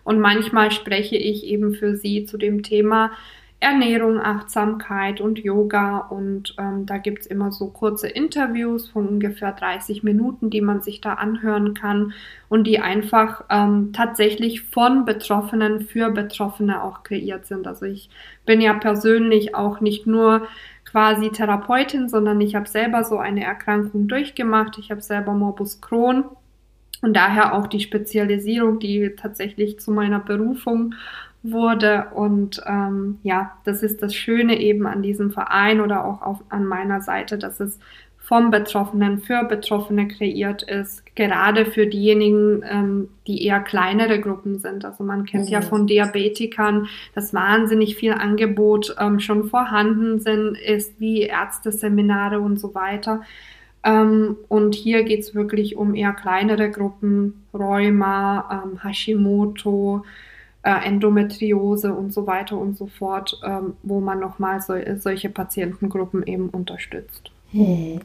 Und 0.03 0.19
manchmal 0.19 0.73
spreche 0.73 1.17
ich 1.17 1.45
eben 1.45 1.75
für 1.75 1.95
sie 1.95 2.25
zu 2.25 2.39
dem 2.39 2.65
Thema 2.65 3.13
Ernährung, 3.61 4.19
Achtsamkeit 4.19 5.21
und 5.21 5.39
Yoga. 5.39 5.99
Und 5.99 6.57
ähm, 6.59 6.87
da 6.87 6.97
gibt 6.97 7.21
es 7.21 7.27
immer 7.27 7.53
so 7.53 7.69
kurze 7.69 8.09
Interviews 8.09 8.89
von 8.89 9.07
ungefähr 9.07 9.53
30 9.53 10.03
Minuten, 10.03 10.51
die 10.51 10.63
man 10.63 10.81
sich 10.81 11.01
da 11.01 11.15
anhören 11.15 11.75
kann 11.75 12.15
und 12.49 12.67
die 12.67 12.81
einfach 12.81 13.45
ähm, 13.49 13.93
tatsächlich 13.93 14.63
von 14.63 15.05
Betroffenen 15.05 15.83
für 15.83 16.11
Betroffene 16.11 16.83
auch 16.83 17.05
kreiert 17.05 17.47
sind. 17.47 17.69
Also 17.69 17.85
ich 17.85 18.11
bin 18.45 18.61
ja 18.61 18.73
persönlich 18.75 19.55
auch 19.55 19.81
nicht 19.81 20.07
nur 20.07 20.49
quasi 20.91 21.31
Therapeutin, 21.31 22.09
sondern 22.09 22.41
ich 22.41 22.55
habe 22.55 22.69
selber 22.69 23.05
so 23.05 23.19
eine 23.19 23.45
Erkrankung 23.45 24.09
durchgemacht. 24.09 24.79
Ich 24.79 24.91
habe 24.91 25.03
selber 25.03 25.33
Morbus 25.33 25.81
Crohn 25.81 26.25
und 27.03 27.15
daher 27.15 27.55
auch 27.55 27.67
die 27.67 27.81
Spezialisierung, 27.81 28.79
die 28.79 29.15
tatsächlich 29.17 29.79
zu 29.81 29.93
meiner 29.93 30.21
Berufung 30.21 30.95
wurde. 31.43 32.09
Und 32.15 32.61
ähm, 32.67 33.19
ja, 33.23 33.53
das 33.65 33.83
ist 33.83 34.03
das 34.03 34.15
Schöne 34.15 34.61
eben 34.61 34.87
an 34.87 35.03
diesem 35.03 35.31
Verein 35.31 35.81
oder 35.81 36.05
auch 36.05 36.23
auf, 36.23 36.43
an 36.49 36.67
meiner 36.67 37.01
Seite, 37.01 37.39
dass 37.39 37.61
es 37.61 37.79
vom 38.31 38.53
Betroffenen 38.53 39.19
für 39.19 39.43
Betroffene 39.43 40.07
kreiert 40.07 40.63
ist, 40.63 41.05
gerade 41.17 41.67
für 41.67 41.89
diejenigen, 41.89 42.63
ähm, 42.63 43.09
die 43.27 43.45
eher 43.45 43.59
kleinere 43.59 44.21
Gruppen 44.21 44.61
sind. 44.61 44.85
Also 44.85 45.03
man 45.03 45.25
kennt 45.25 45.47
mhm. 45.47 45.51
ja 45.51 45.61
von 45.63 45.89
Diabetikern, 45.89 46.87
dass 47.13 47.35
wahnsinnig 47.35 47.97
viel 47.97 48.13
Angebot 48.13 48.95
ähm, 49.01 49.19
schon 49.19 49.49
vorhanden 49.49 50.21
sind, 50.21 50.57
ist 50.57 51.01
wie 51.01 51.23
Ärzteseminare 51.23 52.39
und 52.39 52.61
so 52.61 52.73
weiter. 52.73 53.23
Ähm, 53.83 54.37
und 54.47 54.77
hier 54.77 55.03
geht 55.03 55.23
es 55.23 55.35
wirklich 55.35 55.75
um 55.75 55.97
eher 55.97 56.13
kleinere 56.13 56.71
Gruppen, 56.71 57.45
Rheuma, 57.53 58.63
ähm, 58.65 58.85
Hashimoto, 58.85 60.05
äh, 60.63 60.87
Endometriose 60.87 61.93
und 61.93 62.13
so 62.13 62.29
weiter 62.29 62.57
und 62.59 62.79
so 62.79 62.87
fort, 62.87 63.41
ähm, 63.45 63.75
wo 63.83 63.99
man 63.99 64.21
nochmal 64.21 64.61
so, 64.61 64.75
solche 65.01 65.31
Patientengruppen 65.31 66.25
eben 66.29 66.49
unterstützt. 66.49 67.33
Hm. 67.51 68.03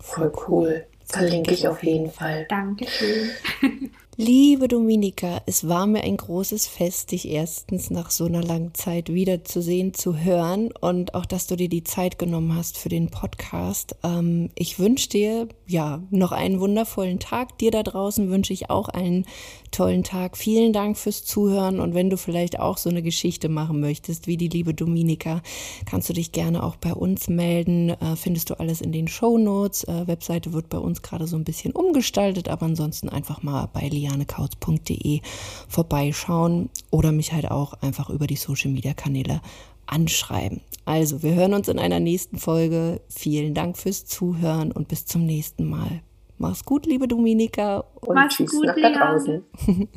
Voll 0.00 0.32
cool. 0.46 0.86
Verlinke 1.04 1.52
ich 1.52 1.66
auf 1.66 1.82
jeden 1.82 2.10
Fall. 2.10 2.46
Dankeschön. 2.48 3.30
Liebe 4.20 4.66
Dominika, 4.66 5.42
es 5.46 5.68
war 5.68 5.86
mir 5.86 6.02
ein 6.02 6.16
großes 6.16 6.66
Fest, 6.66 7.12
dich 7.12 7.28
erstens 7.28 7.88
nach 7.88 8.10
so 8.10 8.24
einer 8.24 8.42
langen 8.42 8.74
Zeit 8.74 9.12
wiederzusehen, 9.12 9.94
zu 9.94 10.18
hören 10.18 10.70
und 10.80 11.14
auch, 11.14 11.24
dass 11.24 11.46
du 11.46 11.54
dir 11.54 11.68
die 11.68 11.84
Zeit 11.84 12.18
genommen 12.18 12.56
hast 12.56 12.78
für 12.78 12.88
den 12.88 13.10
Podcast. 13.10 13.94
Ähm, 14.02 14.50
ich 14.56 14.80
wünsche 14.80 15.08
dir 15.08 15.46
ja 15.68 16.02
noch 16.10 16.32
einen 16.32 16.58
wundervollen 16.58 17.20
Tag. 17.20 17.58
Dir 17.58 17.70
da 17.70 17.84
draußen 17.84 18.28
wünsche 18.28 18.52
ich 18.52 18.70
auch 18.70 18.88
einen 18.88 19.24
tollen 19.70 20.02
Tag. 20.02 20.36
Vielen 20.36 20.72
Dank 20.72 20.98
fürs 20.98 21.24
Zuhören 21.24 21.78
und 21.78 21.94
wenn 21.94 22.10
du 22.10 22.16
vielleicht 22.16 22.58
auch 22.58 22.76
so 22.76 22.90
eine 22.90 23.04
Geschichte 23.04 23.48
machen 23.48 23.78
möchtest, 23.78 24.26
wie 24.26 24.36
die 24.36 24.48
liebe 24.48 24.74
Dominika, 24.74 25.42
kannst 25.86 26.08
du 26.08 26.12
dich 26.12 26.32
gerne 26.32 26.64
auch 26.64 26.74
bei 26.74 26.92
uns 26.92 27.28
melden. 27.28 27.90
Äh, 27.90 28.16
findest 28.16 28.50
du 28.50 28.58
alles 28.58 28.80
in 28.80 28.90
den 28.90 29.06
Show 29.06 29.38
Notes. 29.38 29.84
Äh, 29.84 30.08
Webseite 30.08 30.52
wird 30.52 30.70
bei 30.70 30.78
uns 30.78 31.02
gerade 31.02 31.28
so 31.28 31.36
ein 31.36 31.44
bisschen 31.44 31.70
umgestaltet, 31.70 32.48
aber 32.48 32.66
ansonsten 32.66 33.08
einfach 33.08 33.44
mal 33.44 33.68
bei 33.72 33.86
Lia 33.86 34.07
julianekautz.de 34.08 35.20
vorbeischauen 35.68 36.70
oder 36.90 37.12
mich 37.12 37.32
halt 37.32 37.50
auch 37.50 37.74
einfach 37.74 38.10
über 38.10 38.26
die 38.26 38.36
Social 38.36 38.70
Media 38.70 38.94
Kanäle 38.94 39.40
anschreiben. 39.86 40.60
Also, 40.84 41.22
wir 41.22 41.34
hören 41.34 41.54
uns 41.54 41.68
in 41.68 41.78
einer 41.78 42.00
nächsten 42.00 42.38
Folge. 42.38 43.00
Vielen 43.08 43.54
Dank 43.54 43.76
fürs 43.76 44.06
Zuhören 44.06 44.72
und 44.72 44.88
bis 44.88 45.06
zum 45.06 45.24
nächsten 45.24 45.64
Mal. 45.64 46.02
Mach's 46.38 46.64
gut, 46.64 46.86
liebe 46.86 47.08
Dominika. 47.08 47.84
Und 48.00 48.14
Mach's 48.14 48.38
gut, 48.38 48.66
nach 48.66 48.92
draußen. 48.92 49.44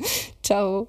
Ciao. 0.42 0.88